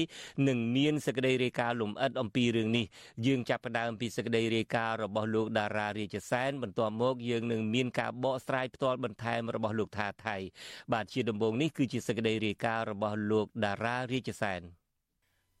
[0.47, 2.85] នឹងមានសេចក្តីរាយការណ៍លម្អិតអំពីរឿងនេះ
[3.25, 10.37] យើងចាប់ផ្ដើមពីសេចក្តីរាយការណ៍របស់លោកតារារាជសែនបន្ទាប់មកយើងនឹងមានការបកស្រាយផ្ទាល់បន្ថែមរបស់លោកថាថៃ
[10.93, 14.61] បាទជាដំបូងនេះគឺជាសេចក្តីរាយការណ៍របស់លោកតារារាជសែន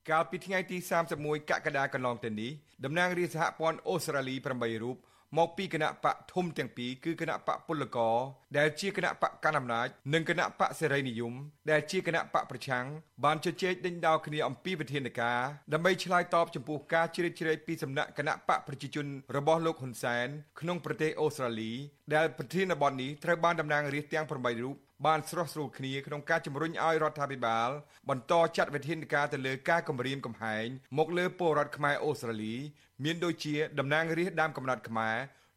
[0.09, 0.77] កាលពីថ្ងៃទី
[1.13, 2.51] 31កក្កដាកន្លងទៅនេះ
[2.83, 4.97] តំណាងរាជសហព័ន្ធអូស្ត្រាលី8រូប
[5.37, 8.17] មកពីគណៈបកធំទាំងពីរគឺគណៈបកពលករ
[8.57, 11.33] ដែលជាគណៈបកកណ្ដាលអំណាចនិងគណៈបកសេរីនិយម
[11.71, 12.85] ដែលជាគណៈបកប្រឆាំង
[13.23, 15.39] បានជជែកដេញដោលគ្នាអំពីវិធានការ
[15.73, 20.27] ដើម្បីឆ្លើយតបចំពោះការជ្រៀតជ្រែកពីសំណាក់គណៈបកប្រជាជនរបស់លោកហ៊ុនសែន
[20.59, 21.71] ក្នុងប្រទេសអូស្ត្រាលី
[22.15, 24.75] ដែលប្រធានបទនេះត្រូវបានតំណាងរាស្ត្រទាំង8រូប
[25.05, 27.69] បានស្រោះស្រួលគ្នាក្នុងការជំរុញឲ្យរដ្ឋាភិបាល
[28.09, 30.65] បន្តចាត់វិធានការទៅលើការគម្រាមកំហែង
[30.97, 32.55] មកលើពលរដ្ឋខ្មែរអូស្ត្រាលី
[33.03, 35.15] មានដូចជាតំណាងរាស្ត្រដើមកំណត់ខ្មែរ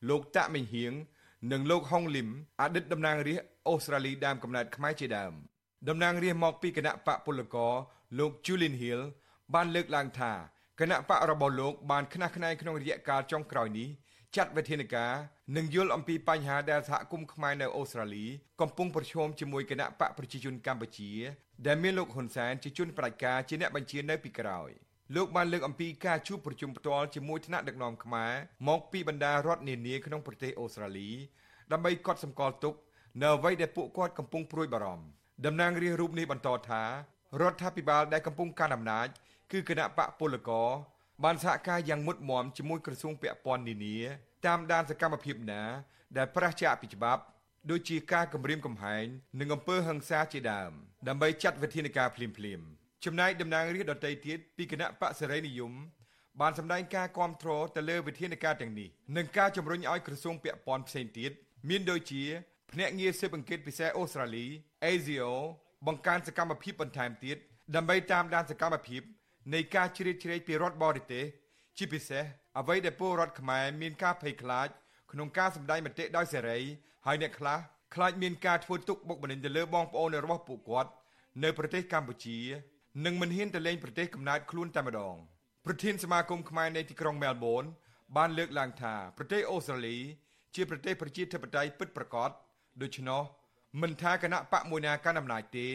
[0.09, 0.93] លោកតាក់មិញហៀង
[1.53, 2.29] និងលោកហុងលឹម
[2.61, 5.33] អតីតតំណាងរាស្ត្រអូស្ត្រាលីដើមកំណត់ខ្មែរជាដើម
[5.89, 7.75] តំណាងរាស្ត្រមកពីគណៈបកពលករ
[8.19, 9.01] លោក Julian Hill
[9.55, 10.33] បានលើកឡើងថា
[10.81, 13.89] គណៈបករបស់លោកបានខ្នះខ្នែងក្នុងរយៈកាលចុងក្រោយនេះ
[14.37, 15.13] ចាត់វិធានការ
[15.57, 18.27] និងយល់អំពីបញ្ហាដែលសហគមន៍ខ្មែរនៅអូស្ត្រាលី
[18.61, 21.11] កំពុងប្រឈមជាមួយគណៈបកប្រជាជនកម្ពុជា
[21.67, 24.71] ដែលមានលោកហ៊ុនសែនជាជនផ្ដាច់ការជាអ្នកបញ្ជានៅពីក្រោយ។
[25.17, 28.33] លោកបានលើកអំពីការជួបប្រជុំផ្ទាល់ជាមួយថ្នាក់ដឹកនាំខ្មែរ
[28.69, 31.11] មកពីបណ្ដារដ្ឋនានាក្នុងប្រទេសអូស្ត្រាលី
[31.73, 32.75] ដើម្បីកត់សម្គាល់ទុក
[33.23, 35.05] នៅអ្វីដែលពួកគាត់កំពុងព្រួយបារម្ភ
[35.47, 36.83] តំណាងរាស្ត្ររូបនេះបន្តថា
[37.41, 39.09] រដ្ឋាភិបាលដែលកំពុងកាន់អំណាច
[39.53, 40.69] គឺគណៈបកពលករ
[41.25, 43.99] បានសហការយ៉ាងមុតមមជាមួយក្រសួងពាក់ព័ន្ធនានា
[44.47, 45.63] តាមដានសកម្មភាពណា
[46.17, 47.23] ដែលប្រឆាំងពីច្បាប់
[47.71, 49.05] ដូចជាការគម្រាមកំហែង
[49.41, 50.73] និងអំពើហិង្សាជាដើម
[51.09, 52.67] ដើម្បីចាត់វិធានការភ្លាមៗ
[53.05, 55.73] ចំណែកតំណាងរាស្ត្រដទៃទៀតពីគណៈបកសេរីនិយម
[56.41, 61.31] បានសម្ដែងការគាំទ្រទៅលើវិធានការទាំងនេះនិងការជំរុញឲ្យក្រសួងពាក់ព័ន្ធផ្សេងទៀត
[61.69, 62.25] មានដូចជា
[62.73, 64.47] ភ្នាក់ងារស៊ើបអង្កេតពិសេសអូស្ត្រាលី
[64.85, 65.33] ASIO
[65.87, 67.37] បង្កើនសកម្មភាពបន្ថែមទៀត
[67.77, 69.03] ដើម្បីតាមដានសកម្មភាព
[69.55, 71.25] នៃការជ្រៀតជ្រែកពីរដ្ឋបរទេស
[71.77, 72.25] ជាពិសេស
[72.59, 74.69] អ្វីដែលពលរដ្ឋខ្មែរមានការភ័យខ្លាច
[75.13, 76.59] ក្នុងការសម្ដែងមតិដោយសេរី
[77.07, 77.59] ហើយអ្នកខ្លះ
[77.95, 80.91] ខ្លាចមានការធ្វើទុកបុកម្នេញទៅលើបងប្អូនរបស់ពួកគាត់
[81.43, 82.39] នៅប្រទេសកម្ពុជា
[83.05, 85.17] និងមិនហ៊ានទៅលេងប្រទេសកំណើតខ្លួនតែម្ដង
[85.67, 87.65] ប្រធានសមាគមខ្មែរនៅទីក្រុងមែលប៊ន
[88.17, 89.99] បានលើកឡើងថាប្រទេសអូស្ត្រាលី
[90.55, 92.31] ជាប្រទេសប្រជាធិបតេយ្យពិតប្រាកដ
[92.83, 93.23] ដូច្នោះ
[93.83, 95.69] មិនថាគណៈបកមួយណាកាន់អំណាចទេ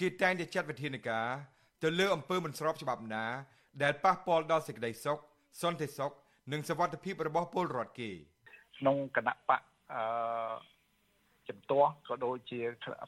[0.00, 1.28] គេតែងតែចាត់វិធានការ
[1.82, 3.24] ទៅលើអំពើមិនស្របច្បាប់ណា
[3.82, 5.18] ដែលប៉ះពាល់ដល់សេចក្តីសុខ
[5.62, 6.12] សន្តិសុខ
[6.52, 8.10] និងសវត្ថិភាពរបស់ពលរដ្ឋគេ
[8.78, 9.62] ក្នុងគណៈបក
[9.94, 10.02] អឺ
[11.48, 12.60] ជំទាស់ក៏ដូចជា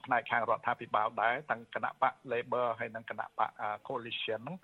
[0.04, 3.50] ផ្នែកខាងរដ្ឋាភិបាលដែរទាំងគណៈបក Labor ហើយនិងគណៈបក
[3.86, 4.56] Coalition ហ្នឹង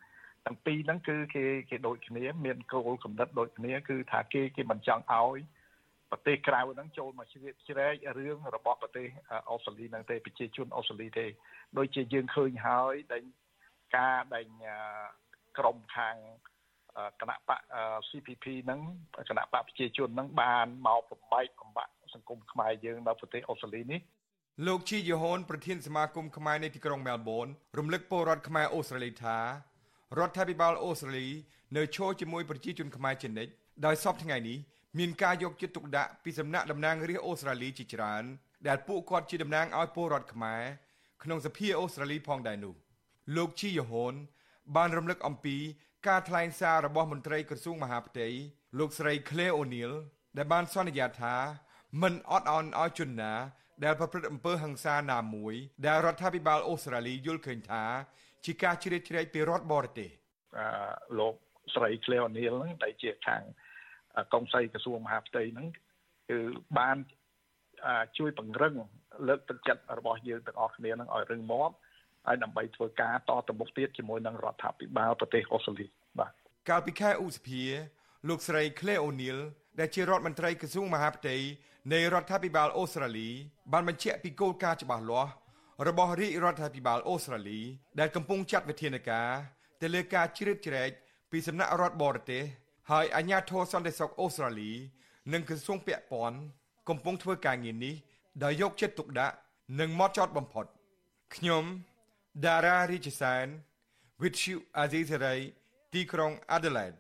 [0.47, 5.39] ទាំងពីរហ្នឹងគឺគេគេដូចគ្នា មានគោលគំនិតដូចគ្នា គឺថាគេគេមិនចង់ឲ្យ
[6.11, 9.07] ប្រទេសក្រៅហ្នឹងចូលមកជ្រៀតជ្រែករឿងរបស់ប្រទេស
[9.51, 11.27] អូស្ត្រាលីហ្នឹងទេប្រជាជនអូស្ត្រាលីទេ
[11.79, 13.23] ដូចជាយើងឃើញហើយដែល
[13.97, 14.47] ការដែល
[15.59, 16.17] ក្រមខាង
[17.21, 17.61] គណៈបក
[18.09, 18.81] CPP ហ្នឹង
[19.31, 24.01] គណៈបកប្រជាជនហ្នឹងបានមកបំបែកបំបាក់សង្គមខ្មែរយើងនៅប្រទេសអូស្ត្រាលីនេះ
[24.67, 27.47] លោកជីយូហូនប្រធានសមាគមខ្មែរនៅទីក្រុងមែលប៊ន
[27.79, 29.39] រំលឹកពលរដ្ឋខ្មែរអូស្ត្រាលីថា
[30.19, 31.29] រដ្ឋាភិបាលអូស្ត្រាលី
[31.77, 33.53] នៅឈរជាមួយប្រជាជនខ្មែរជានិច្ច
[33.87, 34.59] ដោយសពថ្ងៃនេះ
[34.99, 38.25] មានការយកចិត្តទុកដាក់ពីសំណាក់តំណាងរាស្ត្រអូស្ត្រាលីជាច្រើន
[38.69, 40.63] ដែលពួកគាត់ជាតំណាងឲ្យពលរដ្ឋខ្មែរ
[41.23, 42.75] ក្នុងសភាអូស្ត្រាលីផងដែរនោះ
[43.37, 44.15] លោកជីយូហូន
[44.77, 45.57] បានរំលឹកអំពី
[46.09, 48.29] ការថ្លែងសាររបស់មន្ត្រីក្រសួងមហាផ្ទៃ
[48.79, 49.93] លោកស្រី Claire O'Neil
[50.37, 51.35] ដែលបានសន្យាថា
[52.03, 53.33] មិនអត់ឱនឲ្យជនណា
[53.85, 55.55] ដែលប្រព្រឹត្តអំពើហិង្សាណាមួយ
[55.87, 57.85] ដែលរដ្ឋាភិបាលអូស្ត្រាលីយល់ឃើញថា
[58.45, 60.11] ជាការជ្រៀតជ្រែកពីរដ្ឋបរទេស
[60.59, 60.67] អឺ
[61.19, 61.35] លោក
[61.75, 63.43] ស្រី Cleo Neal ហ្នឹងដែលជាខាង
[64.33, 65.67] កុងសីក្រសួងមហាផ្ទៃហ្នឹង
[66.31, 66.39] គឺ
[66.79, 66.97] បាន
[68.19, 68.75] ជួយពង្រឹង
[69.29, 71.71] លើកទឹកចិត្តរបស់យើងទាំងអស់គ្នានឹងឲ្យរឹងមាំ
[72.27, 75.87] ហើយដើម្បីធ្វើការតទៅមុខទៀតជាមួយនឹងរដ្ឋាភិបាលប្រទេសអូស្ត្រាលី
[76.19, 76.33] បាទ
[76.69, 77.63] កាលពីខែឧសភា
[78.29, 79.39] លោកស្រី Claire O'Neil
[79.81, 81.37] ដែលជារដ្ឋមន្ត្រីក្រសួងមហាផ្ទៃ
[81.93, 83.29] នៃរដ្ឋាភិបាលអូស្ត្រាលី
[83.73, 85.33] បានបញ្ជាក់ពីគោលការណ៍ច្បាស់លាស់
[85.89, 87.61] របស់រាជរដ្ឋាភិបាលអូស្ត្រាលី
[88.01, 89.29] ដែលកំពុងចាត់វិធានការ
[89.83, 90.91] ទៅលើការជ្រៀតជ្រែក
[91.31, 92.43] ពីសំណាក់រដ្ឋបរទេស
[92.91, 94.73] ហើយអាជ្ញាធរសន្តិសុខអូស្ត្រាលី
[95.33, 96.39] និងក្រសួងពាក់ព័ន្ធ
[96.89, 97.95] កំពុងធ្វើការងារនេះ
[98.45, 99.35] ដោយយកចិត្តទុកដាក់
[99.81, 100.67] និងម៉ត់ចត់បំផុត
[101.35, 101.65] ខ្ញុំ
[102.43, 103.47] ដារ៉ារីជសែន
[104.23, 105.41] with you Azizari
[105.93, 106.99] ទីក្រុង Adelaide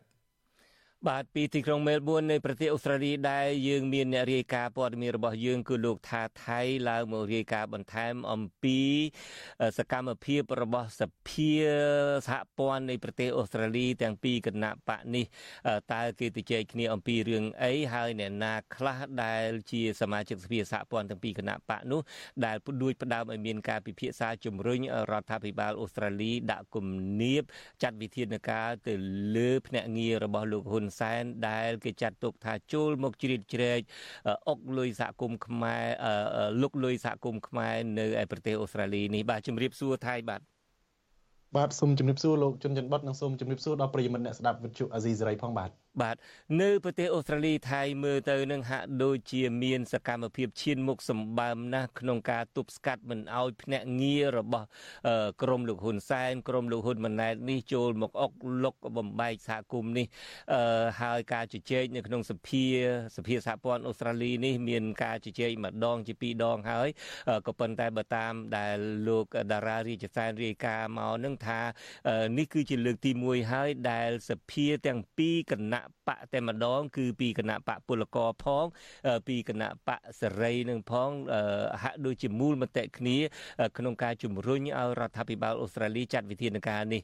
[1.08, 8.80] បាទពីទីក្រុងមែលប៊ននៃប្រទេសអូស្ត្រាលីដែលយើងមានអ្នករាយការណ៍ព័ត៌មានរបស់យើងគឺលោកថាថៃឡើងមករាយការណ៍បន្ថែមអំពី
[9.78, 11.52] សកម្មភាពរបស់សភា
[12.28, 15.24] សហព័ន្ធនៃប្រទេសអូស្ត្រាលីទាំងពីរគណៈបកនេះ
[15.92, 22.00] តើគេទៅជែកគ្នាអំពីរឿងអីហើយអ្នកណាខ្លះដែលជាសមាជិកសភាសហព័ន្ធទាំងពីរគណៈបកនោះ
[22.44, 24.80] ដែលដួចផ្ដើមឲ្យមានការពិភាក្សាជំរុញ
[25.10, 26.86] រដ្ឋាភិបាលអូស្ត្រាលីដាក់គំ
[27.22, 27.42] នាប
[27.82, 28.94] ចាត់វិធានការទៅ
[29.36, 33.80] លើភ្នាក់ងាររបស់លោកហ៊ុនសែនដែលគេចាត់ទុកថាចូលមកជ្រៀតជ្រែក
[34.48, 35.84] អុកលុយសហគមន៍ខ្មែរ
[36.62, 40.40] លុកលុយសហគមន៍ខ្មែរនៅឯប្រទេសអូស្ត្រាលីនេះបាទជំរាបសួរថៃបាទ
[41.56, 45.70] បាទសូមជំរាបសួរលោកជុនច័ន្ទបុតនិងសូមជំរាបសួរដល់ប្រិយមិត្តអ្នកស្ដាប់វិទ្យុអាស៊ីសេរីផងបាទ
[46.00, 46.16] បាទ
[46.60, 54.66] នៅប្រទេសអូស្ត្រាលីថៃមើលទៅនឹងហាក់ដូចជាមានសកម្មភាពឈានមុខសម្បើមណាស់ក្នុងការទប់ស្កាត់មិនឲ្យភ្នាក់ងាររបស់
[55.42, 58.32] ក្រមលោកហ៊ុនសែនក្រមលោកហ៊ុនម៉ាណែតនេះចូលមកអុក
[58.64, 60.06] លុកបំបែកសហគមន៍នេះ
[61.00, 62.64] ហើយការជជែកនៅក្នុងសភា
[63.16, 66.88] សភាសហព័ន្ធអូស្ត្រាលីនេះមានការជជែកម្ដងជាពីរដងហើយ
[67.46, 68.76] ក៏ប៉ុន្តែបើតាមដែល
[69.08, 71.60] លោកតារារាជសែនរាយការណ៍មកនឹងថា
[72.38, 78.64] នេះគឺជាលើកទី1ហើយដែលសភាទាំងពីរគណៈបកតែម្ដង គឺពីគណៈបកពលករផង
[79.28, 81.10] ពីគណៈបកសេរីនឹងផង
[81.82, 83.16] ហាក់ដូចជាមូលមតិគ្នា
[83.78, 87.02] ក្នុងការជំរុញឲ្យរដ្ឋាភិបាលអូស្ត្រាលីចាត់វិធានការនេះ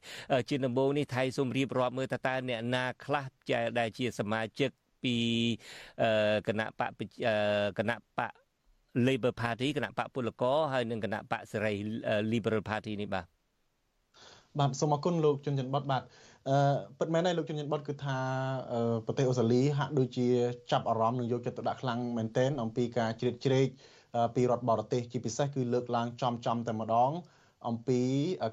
[0.48, 3.24] ជាដំបូងនេះថៃសូមរៀបរាប់មើលតើតើអ្នកណាខ្លះ
[3.78, 4.70] ដែលជាសមាជិក
[5.04, 5.16] ពី
[6.48, 6.90] គណៈបក
[7.78, 8.32] គណៈបក
[9.06, 11.72] Labor Party គណៈបកពលករហើយនិងគណៈបកសេរី
[12.32, 13.26] Liberal Party នេះបាទ
[14.58, 16.02] បាទសូមអរគុណលោកជុនច័ន្ទបតបាទ
[16.48, 16.56] អឺ
[16.98, 18.18] ពិតមែនហើយលោកជុនច័ន្ទបតគឺថា
[19.06, 20.26] ប្រទេសអូស្ត្រាលីហាក់ដូចជា
[20.72, 23.68] ចាប់អារម្មណ៍និងយកចិត្តទុកដាក់ខ្លាំងមែនទែនអំពីការជ្រៀតជ្រែក
[24.34, 27.12] ពីរដ្ឋបរទេសជាពិសេសគឺលើកឡើងចំចំតែម្ដង
[27.68, 28.00] អំពី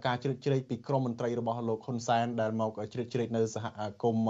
[0.06, 3.66] ការជ្រៀតជ្រែកពីក្រមមន្ត្រីរបស់លោកហ៊ុនសែនដែលមកជ្រៀតជ្រែកនៅសហ
[4.04, 4.28] គមន៍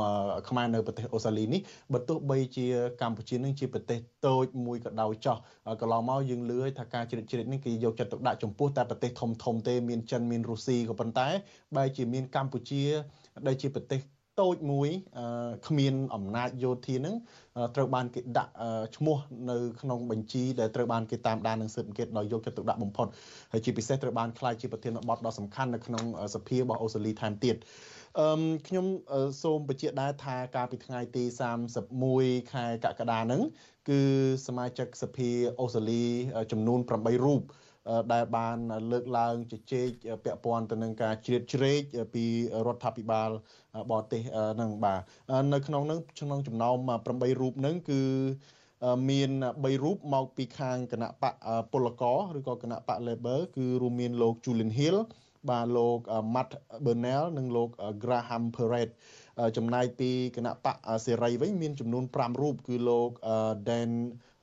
[0.50, 1.62] ខ្មែរនៅប្រទេសអូស្ត្រាលីនេះ
[1.94, 2.66] បើទោះបីជា
[3.02, 5.38] កម្ពុជានឹងជាប្រទេសតូចមួយក៏ដោយចោះ
[5.82, 11.28] កន្លងមកយើងលឺថាការជ្រៀតជ្រែកនេះគេយកចិត្តទុកដាក់ចំពោះតែប្រទេសធំធំទេមានចិនមានរុស្ស៊ីក៏ប៉ុន្តែ
[11.76, 12.84] បែរជាមានកម្ពុជា
[13.48, 14.02] ដែលជាប្រទេស
[14.42, 14.90] តូចមួយ
[15.68, 17.16] គ្មានអំណាចយោធានឹង
[17.76, 18.54] ត្រូវបានគេដាក់
[18.98, 19.18] ឈ្មោះ
[19.50, 23.08] នៅក្នុងបញ្ជីដែលត្រូវបានគេតាមដាននិងស៊ើបអង្កេតដោយយកចិត្តទុកដាក់បំផុត
[23.52, 26.04] ហើយជាពិសេសត្រូវបានខ្លាយជាប្រធានបទដ៏សំខាន់នៅក្នុង
[26.36, 27.56] សភារបស់អូស្ត្រាលីថែមទៀត
[28.20, 28.86] អឺខ្ញុំ
[29.44, 31.24] សូមបញ្ជាក់ដែរថាកាលពីថ្ងៃទី
[31.88, 33.42] 31ខែកក្កដាហ្នឹង
[33.90, 34.02] គឺ
[34.48, 35.30] សមាជិកសភា
[35.60, 36.04] អូស្ត្រាលី
[36.52, 37.42] ចំនួន8រូប
[38.14, 38.58] ដែលបាន
[38.92, 39.90] លើកឡើងជជែក
[40.24, 41.82] ពាក់ព័ន្ធទៅនឹងការជ្រៀតជ្រែក
[42.14, 42.26] ពី
[42.68, 43.30] រដ្ឋាភិបាល
[43.92, 44.22] បរទេស
[44.62, 45.02] នឹងបាទ
[45.54, 46.76] នៅក្នុងនឹងក្នុងចំណោម
[47.06, 48.02] 8រូបនឹងគឺ
[49.10, 51.34] មាន3រូបមកពីខាងគណៈបក
[51.72, 54.98] ពលករឬក៏គណៈបក Labor គឺរួមមានលោក Julian Hill
[55.50, 56.00] បាទលោក
[56.36, 56.50] Matt
[56.86, 57.70] Burnell និងលោក
[58.04, 58.90] Graham Perret
[59.58, 60.76] ចំណែកពីគណៈបក
[61.06, 63.10] សេរីវិញមានចំនួន5រូបគឺលោក
[63.68, 63.92] Dan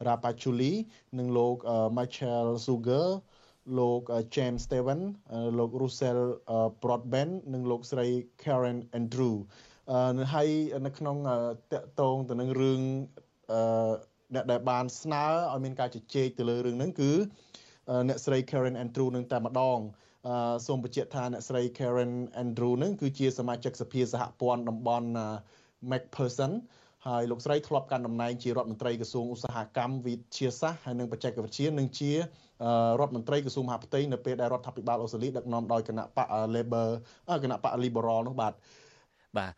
[0.06, 0.72] Rapachuli
[1.18, 1.56] និងលោក
[1.96, 3.08] Michael Sugar
[3.78, 4.00] លោក
[4.34, 5.00] James Steven
[5.58, 6.20] លោក Russell
[6.82, 8.06] Broadbent និងលោកស្រី
[8.42, 9.34] Karen Andrew
[10.34, 10.48] ហើយ
[10.86, 11.16] នៅក្នុង
[11.72, 12.80] តកតងទៅនឹងរឿង
[14.34, 17.12] អ្នកដែលបានស្នើឲ្យមានការជជែកទៅលើរឿងហ្នឹងគឺ
[18.08, 19.78] អ្នកស្រី Karen Andrew នឹងតែម្ដង
[20.66, 22.12] សូមបញ្ជាក់ថាអ្នកស្រី Karen
[22.42, 25.08] Andrew នឹងគឺជាសមាជិកសភាសហព័ន្ធតំបន់
[25.90, 26.52] McPherson
[27.08, 32.16] ហើយលោកស្រីធ្លាប់កាន់តំណែងជារដ្ឋមន្ត្រីក្រសួងឧស្សាហកម្មវិទ្យាសាស្ត្រហើយនិងបច្ចេកវិទ្យានិងជារ
[33.06, 36.88] ដ្ឋមន្ត្រីក្រសួងមហាផ្ទៃនៅពេលដែលរដ្ឋាភិបាលអូស្ត្រាលីដឹកនាំដោយគណៈបក Labor
[37.44, 38.54] គណៈបក Liberal នោះបាទ
[39.38, 39.52] បាទ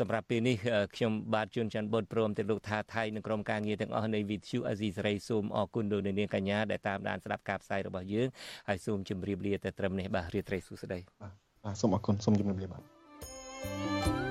[0.00, 0.56] សម្រាប់ពេលនេះ
[0.96, 8.28] ខ្ញុំបាទជួនច័ន្ទបុតព្រមទាំងលោកថាថៃនិងក្រុមការងារទាំងអស់នៃ VTU អាស៊ីសេរីសូមអរគុណលោកនាងកញ្ញាដែលតាមដានស្ដាប់ការផ្សាយរបស់យើង
[8.68, 10.98] ហើយសូមជម្រាបលាតែត្រឹមនេះបាទរាត្រីសួស្តី
[11.64, 14.29] បាទសូមអរគុណសូមជម្រាបលាបាទ